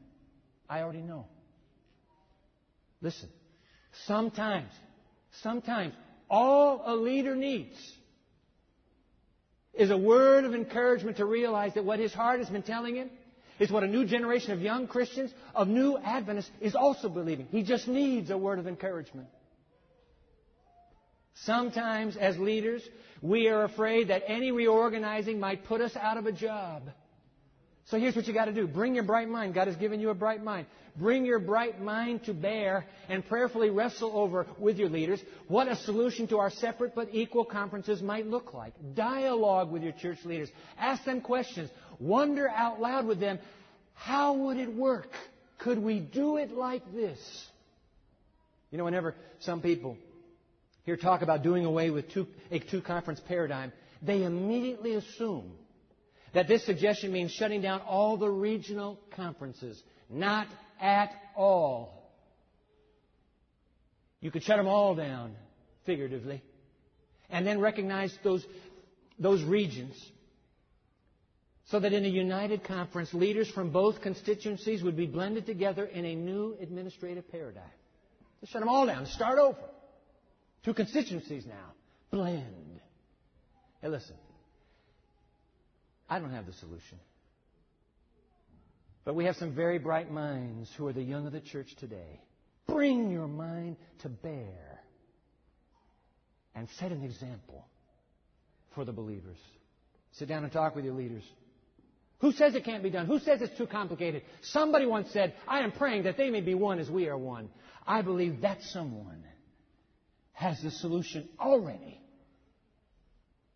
I 0.69 0.81
already 0.81 1.01
know. 1.01 1.25
Listen, 3.01 3.29
sometimes, 4.07 4.71
sometimes 5.41 5.93
all 6.29 6.83
a 6.85 6.95
leader 6.95 7.35
needs 7.35 7.75
is 9.73 9.89
a 9.89 9.97
word 9.97 10.43
of 10.43 10.53
encouragement 10.53 11.17
to 11.17 11.25
realize 11.25 11.73
that 11.75 11.85
what 11.85 11.99
his 11.99 12.13
heart 12.13 12.39
has 12.39 12.49
been 12.49 12.63
telling 12.63 12.95
him 12.95 13.09
is 13.59 13.71
what 13.71 13.83
a 13.83 13.87
new 13.87 14.05
generation 14.05 14.51
of 14.51 14.61
young 14.61 14.87
Christians, 14.87 15.31
of 15.53 15.67
new 15.67 15.97
Adventists, 15.97 16.51
is 16.59 16.75
also 16.75 17.09
believing. 17.09 17.47
He 17.51 17.63
just 17.63 17.87
needs 17.87 18.29
a 18.29 18.37
word 18.37 18.59
of 18.59 18.67
encouragement. 18.67 19.27
Sometimes, 21.35 22.17
as 22.17 22.37
leaders, 22.37 22.81
we 23.21 23.47
are 23.47 23.63
afraid 23.63 24.09
that 24.09 24.23
any 24.27 24.51
reorganizing 24.51 25.39
might 25.39 25.65
put 25.65 25.79
us 25.79 25.95
out 25.95 26.17
of 26.17 26.25
a 26.25 26.31
job. 26.31 26.83
So 27.91 27.99
here's 27.99 28.15
what 28.15 28.25
you 28.25 28.33
got 28.33 28.45
to 28.45 28.53
do. 28.53 28.67
Bring 28.67 28.95
your 28.95 29.03
bright 29.03 29.27
mind. 29.27 29.53
God 29.53 29.67
has 29.67 29.75
given 29.75 29.99
you 29.99 30.11
a 30.11 30.13
bright 30.13 30.41
mind. 30.41 30.65
Bring 30.95 31.25
your 31.25 31.39
bright 31.39 31.81
mind 31.81 32.23
to 32.23 32.33
bear 32.33 32.85
and 33.09 33.25
prayerfully 33.27 33.69
wrestle 33.69 34.17
over 34.17 34.47
with 34.57 34.77
your 34.77 34.87
leaders 34.87 35.21
what 35.49 35.67
a 35.67 35.75
solution 35.75 36.25
to 36.27 36.37
our 36.37 36.49
separate 36.49 36.95
but 36.95 37.09
equal 37.11 37.43
conferences 37.43 38.01
might 38.01 38.27
look 38.27 38.53
like. 38.53 38.73
Dialogue 38.93 39.71
with 39.71 39.83
your 39.83 39.91
church 39.91 40.19
leaders. 40.23 40.49
Ask 40.79 41.03
them 41.03 41.19
questions. 41.19 41.69
Wonder 41.99 42.47
out 42.47 42.79
loud 42.79 43.05
with 43.05 43.19
them, 43.19 43.39
how 43.93 44.35
would 44.35 44.55
it 44.55 44.73
work? 44.73 45.09
Could 45.57 45.77
we 45.77 45.99
do 45.99 46.37
it 46.37 46.53
like 46.53 46.93
this? 46.93 47.19
You 48.71 48.77
know, 48.77 48.85
whenever 48.85 49.15
some 49.39 49.61
people 49.61 49.97
hear 50.85 50.95
talk 50.95 51.23
about 51.23 51.43
doing 51.43 51.65
away 51.65 51.89
with 51.89 52.09
two, 52.09 52.27
a 52.51 52.59
two 52.59 52.81
conference 52.81 53.19
paradigm, 53.19 53.73
they 54.01 54.23
immediately 54.23 54.93
assume 54.93 55.51
that 56.33 56.47
this 56.47 56.65
suggestion 56.65 57.11
means 57.11 57.31
shutting 57.31 57.61
down 57.61 57.81
all 57.81 58.17
the 58.17 58.29
regional 58.29 58.99
conferences. 59.15 59.81
Not 60.09 60.47
at 60.79 61.11
all. 61.35 62.11
You 64.19 64.31
could 64.31 64.43
shut 64.43 64.57
them 64.57 64.67
all 64.67 64.95
down, 64.95 65.35
figuratively, 65.85 66.43
and 67.29 67.45
then 67.45 67.59
recognize 67.59 68.15
those, 68.23 68.45
those 69.17 69.43
regions 69.43 69.95
so 71.65 71.79
that 71.79 71.93
in 71.93 72.03
a 72.05 72.09
united 72.09 72.63
conference, 72.65 73.13
leaders 73.13 73.49
from 73.49 73.69
both 73.69 74.01
constituencies 74.01 74.83
would 74.83 74.97
be 74.97 75.05
blended 75.05 75.45
together 75.45 75.85
in 75.85 76.05
a 76.05 76.13
new 76.13 76.55
administrative 76.61 77.29
paradigm. 77.31 77.63
Just 78.41 78.51
shut 78.51 78.61
them 78.61 78.69
all 78.69 78.85
down. 78.85 79.05
Start 79.05 79.39
over. 79.39 79.57
Two 80.63 80.73
constituencies 80.73 81.45
now. 81.45 81.73
Blend. 82.11 82.81
Hey, 83.81 83.87
listen. 83.87 84.15
I 86.11 86.19
don't 86.19 86.33
have 86.33 86.45
the 86.45 86.53
solution. 86.53 86.99
But 89.05 89.15
we 89.15 89.25
have 89.25 89.37
some 89.37 89.55
very 89.55 89.79
bright 89.79 90.11
minds 90.11 90.69
who 90.75 90.85
are 90.87 90.93
the 90.93 91.01
young 91.01 91.25
of 91.25 91.31
the 91.31 91.39
church 91.39 91.73
today. 91.79 92.19
Bring 92.67 93.09
your 93.09 93.29
mind 93.29 93.77
to 93.99 94.09
bear 94.09 94.81
and 96.53 96.67
set 96.77 96.91
an 96.91 97.01
example 97.01 97.65
for 98.75 98.83
the 98.83 98.91
believers. 98.91 99.37
Sit 100.11 100.27
down 100.27 100.43
and 100.43 100.51
talk 100.51 100.75
with 100.75 100.83
your 100.83 100.93
leaders. 100.93 101.23
Who 102.19 102.33
says 102.33 102.55
it 102.55 102.65
can't 102.65 102.83
be 102.83 102.89
done? 102.89 103.05
Who 103.05 103.19
says 103.19 103.41
it's 103.41 103.57
too 103.57 103.65
complicated? 103.65 104.23
Somebody 104.41 104.85
once 104.85 105.09
said, 105.11 105.33
I 105.47 105.61
am 105.61 105.71
praying 105.71 106.03
that 106.03 106.17
they 106.17 106.29
may 106.29 106.41
be 106.41 106.55
one 106.55 106.79
as 106.79 106.89
we 106.89 107.07
are 107.07 107.17
one. 107.17 107.49
I 107.87 108.01
believe 108.01 108.41
that 108.41 108.61
someone 108.63 109.23
has 110.33 110.61
the 110.61 110.71
solution 110.71 111.29
already 111.39 112.01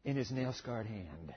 in 0.05 0.15
his 0.15 0.31
nail 0.31 0.53
scarred 0.53 0.87
hand. 0.87 1.35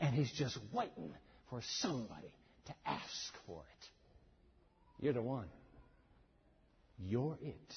And 0.00 0.14
he's 0.14 0.30
just 0.32 0.58
waiting 0.72 1.12
for 1.50 1.60
somebody 1.80 2.32
to 2.66 2.74
ask 2.86 3.32
for 3.46 3.60
it. 3.60 5.04
You're 5.04 5.12
the 5.12 5.22
one. 5.22 5.46
You're 6.98 7.38
it. 7.42 7.74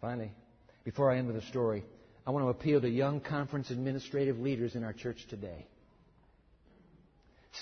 Finally, 0.00 0.32
before 0.84 1.10
I 1.10 1.18
end 1.18 1.26
with 1.26 1.36
a 1.36 1.46
story, 1.46 1.84
I 2.26 2.30
want 2.30 2.44
to 2.44 2.48
appeal 2.48 2.80
to 2.80 2.88
young 2.88 3.20
conference 3.20 3.70
administrative 3.70 4.38
leaders 4.38 4.74
in 4.74 4.84
our 4.84 4.92
church 4.92 5.26
today. 5.28 5.66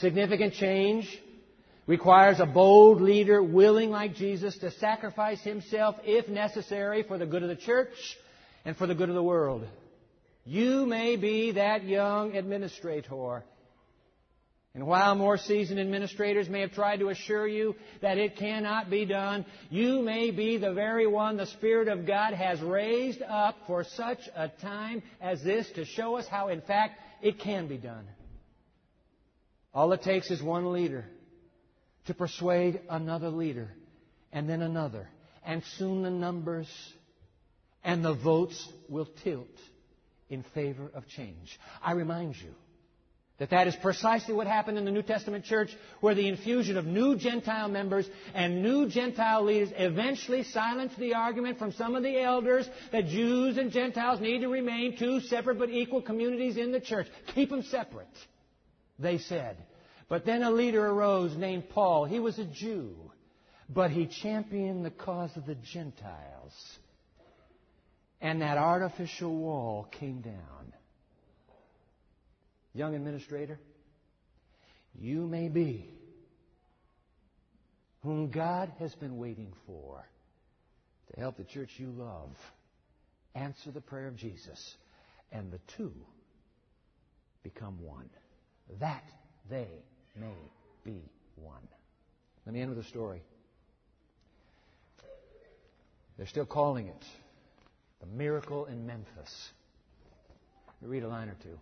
Significant 0.00 0.54
change 0.54 1.06
requires 1.86 2.40
a 2.40 2.46
bold 2.46 3.00
leader 3.00 3.42
willing, 3.42 3.90
like 3.90 4.14
Jesus, 4.14 4.56
to 4.58 4.70
sacrifice 4.72 5.40
himself 5.42 5.96
if 6.04 6.28
necessary 6.28 7.02
for 7.02 7.18
the 7.18 7.26
good 7.26 7.42
of 7.42 7.48
the 7.48 7.56
church 7.56 7.92
and 8.64 8.76
for 8.76 8.86
the 8.86 8.94
good 8.94 9.08
of 9.08 9.14
the 9.14 9.22
world. 9.22 9.66
You 10.44 10.86
may 10.86 11.16
be 11.16 11.52
that 11.52 11.84
young 11.84 12.36
administrator 12.36 13.44
and 14.74 14.88
while 14.88 15.14
more 15.14 15.38
seasoned 15.38 15.78
administrators 15.78 16.48
may 16.48 16.60
have 16.60 16.72
tried 16.72 16.98
to 16.98 17.08
assure 17.08 17.46
you 17.46 17.76
that 18.02 18.18
it 18.18 18.36
cannot 18.36 18.90
be 18.90 19.04
done, 19.04 19.46
you 19.70 20.02
may 20.02 20.32
be 20.32 20.56
the 20.56 20.72
very 20.72 21.06
one 21.06 21.36
the 21.36 21.46
Spirit 21.46 21.86
of 21.86 22.06
God 22.06 22.34
has 22.34 22.60
raised 22.60 23.22
up 23.22 23.56
for 23.68 23.84
such 23.84 24.18
a 24.34 24.48
time 24.48 25.02
as 25.20 25.42
this 25.44 25.70
to 25.76 25.84
show 25.84 26.16
us 26.16 26.26
how, 26.26 26.48
in 26.48 26.60
fact, 26.60 26.98
it 27.22 27.38
can 27.38 27.68
be 27.68 27.76
done. 27.76 28.04
All 29.72 29.92
it 29.92 30.02
takes 30.02 30.28
is 30.32 30.42
one 30.42 30.72
leader 30.72 31.04
to 32.06 32.14
persuade 32.14 32.80
another 32.90 33.28
leader, 33.28 33.70
and 34.32 34.48
then 34.48 34.60
another, 34.60 35.08
and 35.46 35.62
soon 35.78 36.02
the 36.02 36.10
numbers 36.10 36.68
and 37.84 38.04
the 38.04 38.14
votes 38.14 38.68
will 38.88 39.08
tilt 39.22 39.46
in 40.34 40.42
favor 40.54 40.90
of 40.94 41.06
change. 41.08 41.58
I 41.82 41.92
remind 41.92 42.36
you, 42.36 42.54
that 43.38 43.50
that 43.50 43.66
is 43.66 43.74
precisely 43.76 44.32
what 44.32 44.46
happened 44.46 44.78
in 44.78 44.84
the 44.84 44.92
New 44.92 45.02
Testament 45.02 45.44
church, 45.44 45.70
where 46.00 46.14
the 46.14 46.28
infusion 46.28 46.76
of 46.76 46.86
new 46.86 47.16
Gentile 47.16 47.68
members 47.68 48.08
and 48.32 48.62
new 48.62 48.88
Gentile 48.88 49.42
leaders 49.42 49.70
eventually 49.76 50.44
silenced 50.44 50.96
the 50.98 51.14
argument 51.14 51.58
from 51.58 51.72
some 51.72 51.96
of 51.96 52.04
the 52.04 52.20
elders 52.20 52.68
that 52.92 53.06
Jews 53.06 53.58
and 53.58 53.72
Gentiles 53.72 54.20
need 54.20 54.40
to 54.40 54.48
remain 54.48 54.96
two 54.96 55.20
separate 55.20 55.58
but 55.58 55.70
equal 55.70 56.00
communities 56.00 56.56
in 56.56 56.70
the 56.70 56.80
church. 56.80 57.08
Keep 57.34 57.50
them 57.50 57.62
separate, 57.62 58.06
they 59.00 59.18
said. 59.18 59.56
But 60.08 60.24
then 60.24 60.44
a 60.44 60.50
leader 60.50 60.86
arose 60.86 61.36
named 61.36 61.70
Paul. 61.70 62.04
He 62.04 62.20
was 62.20 62.38
a 62.38 62.44
Jew, 62.44 62.94
but 63.68 63.90
he 63.90 64.06
championed 64.06 64.84
the 64.84 64.90
cause 64.90 65.36
of 65.36 65.44
the 65.44 65.56
Gentiles. 65.56 66.52
And 68.24 68.40
that 68.40 68.56
artificial 68.56 69.36
wall 69.36 69.86
came 69.90 70.22
down 70.22 70.72
young 72.72 72.94
administrator, 72.94 73.60
you 74.98 75.26
may 75.26 75.48
be 75.48 75.90
whom 78.02 78.30
God 78.30 78.72
has 78.78 78.94
been 78.94 79.18
waiting 79.18 79.52
for 79.66 80.02
to 81.12 81.20
help 81.20 81.36
the 81.36 81.44
church 81.44 81.68
you 81.76 81.90
love 81.90 82.30
answer 83.34 83.70
the 83.70 83.82
prayer 83.82 84.08
of 84.08 84.16
Jesus, 84.16 84.74
and 85.30 85.52
the 85.52 85.60
two 85.76 85.92
become 87.42 87.78
one, 87.82 88.08
that 88.80 89.04
they 89.50 89.68
may 90.18 90.50
be 90.82 91.02
one. 91.36 91.68
Let 92.46 92.54
me 92.54 92.62
end 92.62 92.74
with 92.74 92.78
a 92.84 92.88
story. 92.88 93.22
They're 96.16 96.26
still 96.26 96.46
calling 96.46 96.86
it 96.86 97.04
the 98.00 98.06
miracle 98.06 98.66
in 98.66 98.86
Memphis. 98.86 99.50
Read 100.82 101.02
a 101.02 101.08
line 101.08 101.28
or 101.28 101.36
two. 101.42 101.58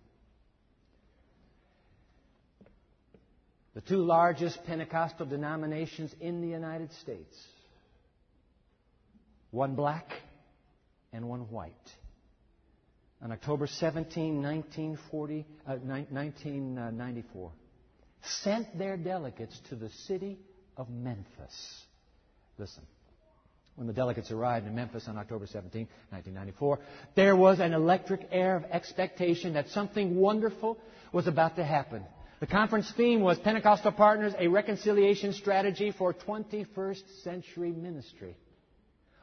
the 3.75 3.81
two 3.81 3.99
largest 3.99 4.63
Pentecostal 4.65 5.27
denominations 5.27 6.15
in 6.21 6.41
the 6.41 6.49
United 6.49 6.93
States 7.01 7.35
one 9.51 9.75
black 9.75 10.11
and 11.13 11.29
one 11.29 11.41
white. 11.51 11.73
On 13.23 13.31
October 13.31 13.67
17, 13.67 14.43
1940, 14.43 15.47
uh, 15.67 15.75
1994, 15.75 17.53
sent 18.23 18.79
their 18.79 18.97
delegates 18.97 19.61
to 19.69 19.77
the 19.77 19.91
city 20.07 20.39
of 20.77 20.89
Memphis. 20.89 21.85
Listen. 22.57 22.83
When 23.77 23.87
the 23.87 23.93
delegates 23.93 24.31
arrived 24.31 24.67
in 24.67 24.75
Memphis 24.75 25.09
on 25.09 25.17
October 25.17 25.47
17, 25.47 25.89
1994, 26.11 26.79
there 27.15 27.35
was 27.35 27.59
an 27.59 27.73
electric 27.73 28.29
air 28.31 28.57
of 28.57 28.65
expectation 28.65 29.55
that 29.55 29.69
something 29.69 30.17
wonderful 30.17 30.79
was 31.13 31.27
about 31.27 31.57
to 31.57 31.65
happen. 31.65 32.05
The 32.41 32.47
conference 32.47 32.91
theme 32.97 33.21
was 33.21 33.39
Pentecostal 33.39 33.93
Partners, 33.93 34.35
a 34.39 34.49
reconciliation 34.49 35.33
strategy 35.33 35.91
for 35.91 36.13
21st 36.13 37.23
century 37.23 37.71
ministry. 37.71 38.37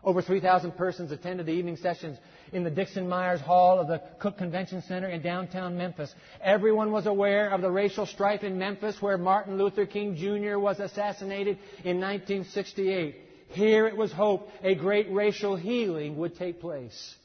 Over 0.03 0.21
3,000 0.21 0.71
persons 0.71 1.11
attended 1.11 1.45
the 1.45 1.51
evening 1.51 1.75
sessions 1.75 2.17
in 2.53 2.63
the 2.63 2.69
Dixon 2.71 3.07
Myers 3.07 3.41
Hall 3.41 3.79
of 3.79 3.87
the 3.87 4.01
Cook 4.19 4.37
Convention 4.37 4.81
Center 4.81 5.09
in 5.09 5.21
downtown 5.21 5.77
Memphis. 5.77 6.13
Everyone 6.41 6.91
was 6.91 7.05
aware 7.05 7.49
of 7.49 7.61
the 7.61 7.69
racial 7.69 8.05
strife 8.05 8.43
in 8.43 8.57
Memphis 8.57 9.01
where 9.01 9.17
Martin 9.17 9.57
Luther 9.57 9.85
King 9.85 10.15
Jr. 10.15 10.57
was 10.57 10.79
assassinated 10.79 11.57
in 11.83 11.99
1968. 11.99 13.28
Here 13.49 13.87
it 13.87 13.97
was 13.97 14.11
hoped 14.11 14.51
a 14.63 14.75
great 14.75 15.11
racial 15.11 15.55
healing 15.55 16.17
would 16.17 16.35
take 16.37 16.61
place. 16.61 17.15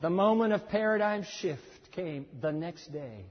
The 0.00 0.10
moment 0.10 0.54
of 0.54 0.68
paradigm 0.68 1.24
shift 1.24 1.92
came 1.92 2.26
the 2.40 2.52
next 2.52 2.90
day. 2.92 3.24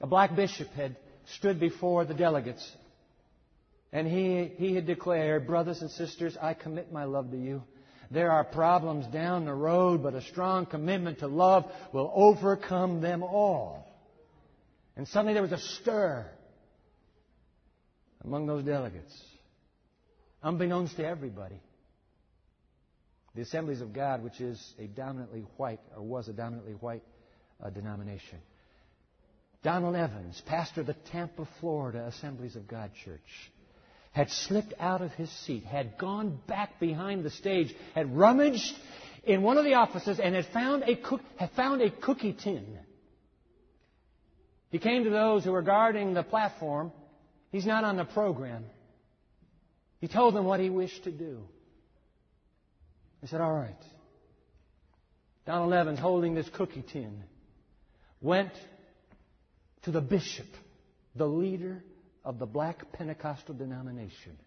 A 0.00 0.06
black 0.06 0.34
bishop 0.34 0.68
had 0.70 0.96
stood 1.36 1.60
before 1.60 2.04
the 2.04 2.14
delegates 2.14 2.70
and 3.92 4.08
he, 4.08 4.50
he 4.56 4.74
had 4.74 4.86
declared, 4.86 5.46
Brothers 5.46 5.82
and 5.82 5.90
sisters, 5.90 6.36
I 6.40 6.54
commit 6.54 6.92
my 6.92 7.04
love 7.04 7.30
to 7.30 7.36
you. 7.36 7.62
There 8.10 8.30
are 8.30 8.44
problems 8.44 9.06
down 9.06 9.44
the 9.44 9.54
road, 9.54 10.02
but 10.02 10.14
a 10.14 10.22
strong 10.22 10.64
commitment 10.64 11.18
to 11.18 11.26
love 11.26 11.70
will 11.92 12.10
overcome 12.14 13.02
them 13.02 13.22
all. 13.22 13.86
And 14.96 15.06
suddenly 15.06 15.34
there 15.34 15.42
was 15.42 15.52
a 15.52 15.58
stir 15.58 16.26
among 18.24 18.46
those 18.46 18.64
delegates, 18.64 19.12
unbeknownst 20.42 20.96
to 20.96 21.06
everybody. 21.06 21.60
The 23.34 23.42
Assemblies 23.42 23.80
of 23.80 23.92
God, 23.92 24.22
which 24.22 24.40
is 24.40 24.74
a 24.78 24.86
dominantly 24.86 25.44
white, 25.56 25.80
or 25.96 26.02
was 26.02 26.28
a 26.28 26.32
dominantly 26.32 26.74
white 26.74 27.02
uh, 27.62 27.70
denomination. 27.70 28.38
Donald 29.62 29.96
Evans, 29.96 30.42
pastor 30.46 30.82
of 30.82 30.86
the 30.86 30.96
Tampa, 31.10 31.48
Florida 31.60 32.06
Assemblies 32.06 32.56
of 32.56 32.68
God 32.68 32.90
Church, 33.04 33.20
had 34.10 34.28
slipped 34.28 34.74
out 34.78 35.00
of 35.00 35.12
his 35.12 35.30
seat, 35.30 35.64
had 35.64 35.96
gone 35.96 36.38
back 36.46 36.78
behind 36.78 37.24
the 37.24 37.30
stage, 37.30 37.74
had 37.94 38.14
rummaged 38.14 38.74
in 39.24 39.42
one 39.42 39.56
of 39.56 39.64
the 39.64 39.74
offices, 39.74 40.18
and 40.20 40.34
had 40.34 40.46
found 40.46 40.82
a, 40.82 40.96
cook, 40.96 41.20
had 41.36 41.50
found 41.52 41.80
a 41.80 41.90
cookie 41.90 42.34
tin. 42.34 42.78
He 44.70 44.78
came 44.78 45.04
to 45.04 45.10
those 45.10 45.44
who 45.44 45.52
were 45.52 45.62
guarding 45.62 46.12
the 46.12 46.22
platform. 46.22 46.92
He's 47.52 47.66
not 47.66 47.84
on 47.84 47.96
the 47.96 48.04
program. 48.04 48.64
He 50.00 50.08
told 50.08 50.34
them 50.34 50.46
what 50.46 50.58
he 50.58 50.70
wished 50.70 51.04
to 51.04 51.12
do. 51.12 51.42
He 53.20 53.28
said, 53.28 53.40
All 53.40 53.52
right. 53.52 53.76
Donald 55.46 55.72
Evans, 55.72 55.98
holding 55.98 56.34
this 56.34 56.48
cookie 56.48 56.84
tin, 56.92 57.22
went 58.20 58.52
to 59.82 59.90
the 59.90 60.00
bishop, 60.00 60.46
the 61.14 61.26
leader 61.26 61.84
of 62.24 62.38
the 62.38 62.46
black 62.46 62.92
Pentecostal 62.92 63.54
denomination, 63.54 64.38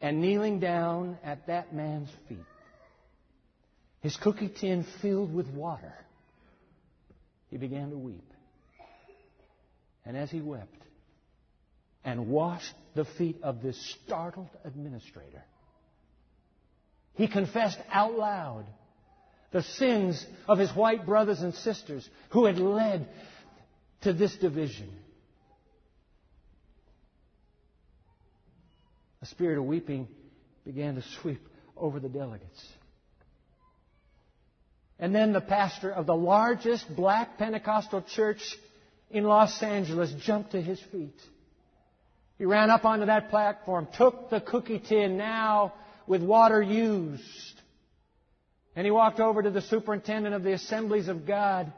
and 0.00 0.20
kneeling 0.20 0.60
down 0.60 1.18
at 1.24 1.46
that 1.46 1.74
man's 1.74 2.10
feet, 2.28 2.38
his 4.00 4.16
cookie 4.16 4.52
tin 4.60 4.86
filled 5.02 5.34
with 5.34 5.48
water, 5.48 5.94
he 7.50 7.56
began 7.56 7.90
to 7.90 7.96
weep. 7.96 8.32
And 10.08 10.16
as 10.16 10.30
he 10.30 10.40
wept 10.40 10.82
and 12.02 12.28
washed 12.28 12.74
the 12.94 13.04
feet 13.04 13.40
of 13.42 13.60
this 13.60 13.78
startled 14.06 14.48
administrator, 14.64 15.44
he 17.12 17.28
confessed 17.28 17.78
out 17.92 18.16
loud 18.16 18.64
the 19.50 19.62
sins 19.62 20.24
of 20.48 20.58
his 20.58 20.70
white 20.70 21.04
brothers 21.04 21.42
and 21.42 21.54
sisters 21.54 22.08
who 22.30 22.46
had 22.46 22.58
led 22.58 23.06
to 24.00 24.14
this 24.14 24.34
division. 24.36 24.88
A 29.20 29.26
spirit 29.26 29.58
of 29.58 29.64
weeping 29.64 30.08
began 30.64 30.94
to 30.94 31.02
sweep 31.20 31.46
over 31.76 32.00
the 32.00 32.08
delegates. 32.08 32.66
And 34.98 35.14
then 35.14 35.34
the 35.34 35.42
pastor 35.42 35.90
of 35.90 36.06
the 36.06 36.16
largest 36.16 36.96
black 36.96 37.36
Pentecostal 37.36 38.02
church 38.02 38.40
in 39.10 39.24
Los 39.24 39.62
Angeles 39.62 40.12
jumped 40.22 40.52
to 40.52 40.60
his 40.60 40.80
feet. 40.92 41.18
He 42.36 42.44
ran 42.44 42.70
up 42.70 42.84
onto 42.84 43.06
that 43.06 43.30
platform, 43.30 43.88
took 43.96 44.30
the 44.30 44.40
cookie 44.40 44.78
tin 44.78 45.16
now 45.16 45.74
with 46.06 46.22
water 46.22 46.62
used, 46.62 47.60
and 48.76 48.84
he 48.84 48.90
walked 48.90 49.18
over 49.18 49.42
to 49.42 49.50
the 49.50 49.62
superintendent 49.62 50.34
of 50.34 50.44
the 50.44 50.52
assemblies 50.52 51.08
of 51.08 51.26
God, 51.26 51.72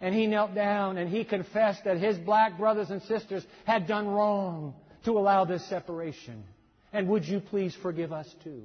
and 0.00 0.14
he 0.14 0.26
knelt 0.26 0.54
down 0.54 0.96
and 0.96 1.10
he 1.10 1.24
confessed 1.24 1.84
that 1.84 1.98
his 1.98 2.16
black 2.16 2.56
brothers 2.56 2.90
and 2.90 3.02
sisters 3.02 3.44
had 3.64 3.86
done 3.86 4.08
wrong 4.08 4.74
to 5.04 5.18
allow 5.18 5.44
this 5.44 5.68
separation. 5.68 6.44
And 6.92 7.08
would 7.08 7.26
you 7.26 7.40
please 7.40 7.76
forgive 7.82 8.12
us 8.12 8.32
too? 8.44 8.62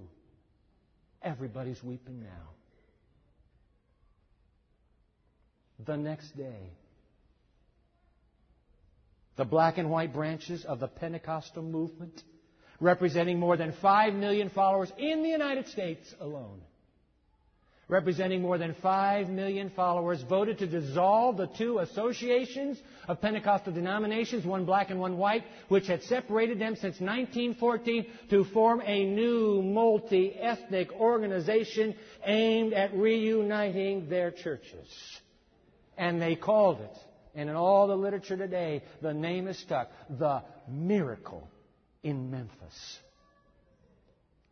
Everybody's 1.22 1.84
weeping 1.84 2.22
now. 2.22 2.50
The 5.86 5.98
next 5.98 6.38
day, 6.38 6.72
the 9.36 9.46
black 9.46 9.78
and 9.78 9.90
white 9.90 10.14
branches 10.14 10.64
of 10.66 10.80
the 10.80 10.88
Pentecostal 10.88 11.64
movement, 11.64 12.24
representing 12.80 13.40
more 13.40 13.58
than 13.58 13.74
5 13.82 14.14
million 14.14 14.50
followers 14.50 14.92
in 14.98 15.24
the 15.24 15.30
United 15.30 15.68
States 15.68 16.14
alone, 16.20 16.62
representing 17.88 18.42
more 18.42 18.58
than 18.58 18.76
5 18.76 19.30
million 19.30 19.72
followers, 19.76 20.22
voted 20.30 20.60
to 20.60 20.68
dissolve 20.68 21.38
the 21.38 21.48
two 21.48 21.80
associations 21.80 22.80
of 23.08 23.22
Pentecostal 23.22 23.74
denominations, 23.74 24.46
one 24.46 24.66
black 24.66 24.92
and 24.92 25.00
one 25.00 25.18
white, 25.18 25.44
which 25.68 25.88
had 25.88 26.04
separated 26.04 26.60
them 26.60 26.76
since 26.76 27.00
1914 27.00 28.06
to 28.30 28.44
form 28.46 28.82
a 28.86 29.04
new 29.04 29.64
multi 29.64 30.36
ethnic 30.36 30.92
organization 30.94 31.96
aimed 32.26 32.74
at 32.74 32.94
reuniting 32.94 34.10
their 34.10 34.30
churches. 34.30 34.88
And 35.98 36.22
they 36.22 36.36
called 36.36 36.82
it 36.82 36.98
and 37.36 37.50
in 37.50 37.56
all 37.56 37.88
the 37.88 37.96
literature 37.96 38.38
today, 38.38 38.84
the 39.02 39.14
name 39.14 39.48
is 39.48 39.58
stuck 39.58 39.90
the 40.10 40.44
miracle 40.68 41.48
in 42.04 42.30
Memphis. 42.30 43.00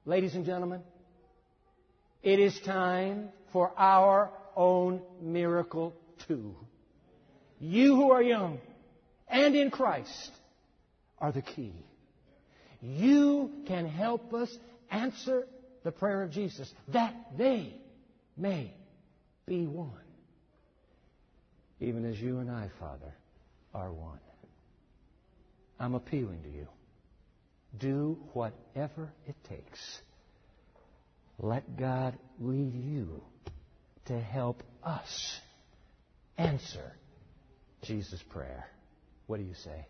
Ladies 0.05 0.33
and 0.33 0.45
gentlemen, 0.45 0.81
it 2.23 2.39
is 2.39 2.59
time 2.61 3.29
for 3.53 3.71
our 3.77 4.31
own 4.55 5.01
miracle 5.21 5.93
too. 6.27 6.55
You 7.59 7.95
who 7.95 8.11
are 8.11 8.21
young 8.21 8.59
and 9.27 9.55
in 9.55 9.69
Christ 9.69 10.31
are 11.19 11.31
the 11.31 11.41
key. 11.41 11.73
You 12.81 13.51
can 13.67 13.87
help 13.87 14.33
us 14.33 14.49
answer 14.89 15.47
the 15.83 15.91
prayer 15.91 16.23
of 16.23 16.31
Jesus 16.31 16.71
that 16.89 17.13
they 17.37 17.75
may 18.35 18.73
be 19.45 19.67
one 19.67 20.00
even 21.81 22.05
as 22.05 22.21
you 22.21 22.37
and 22.37 22.49
I, 22.49 22.69
Father, 22.79 23.13
are 23.73 23.91
one. 23.91 24.19
I'm 25.79 25.95
appealing 25.95 26.43
to 26.43 26.49
you. 26.49 26.67
Do 27.77 28.19
whatever 28.33 29.11
it 29.27 29.35
takes. 29.49 30.01
Let 31.39 31.77
God 31.77 32.17
lead 32.39 32.75
you 32.75 33.23
to 34.05 34.19
help 34.19 34.61
us 34.83 35.39
answer 36.37 36.93
Jesus' 37.81 38.21
prayer. 38.29 38.67
What 39.25 39.37
do 39.37 39.43
you 39.43 39.55
say? 39.55 39.87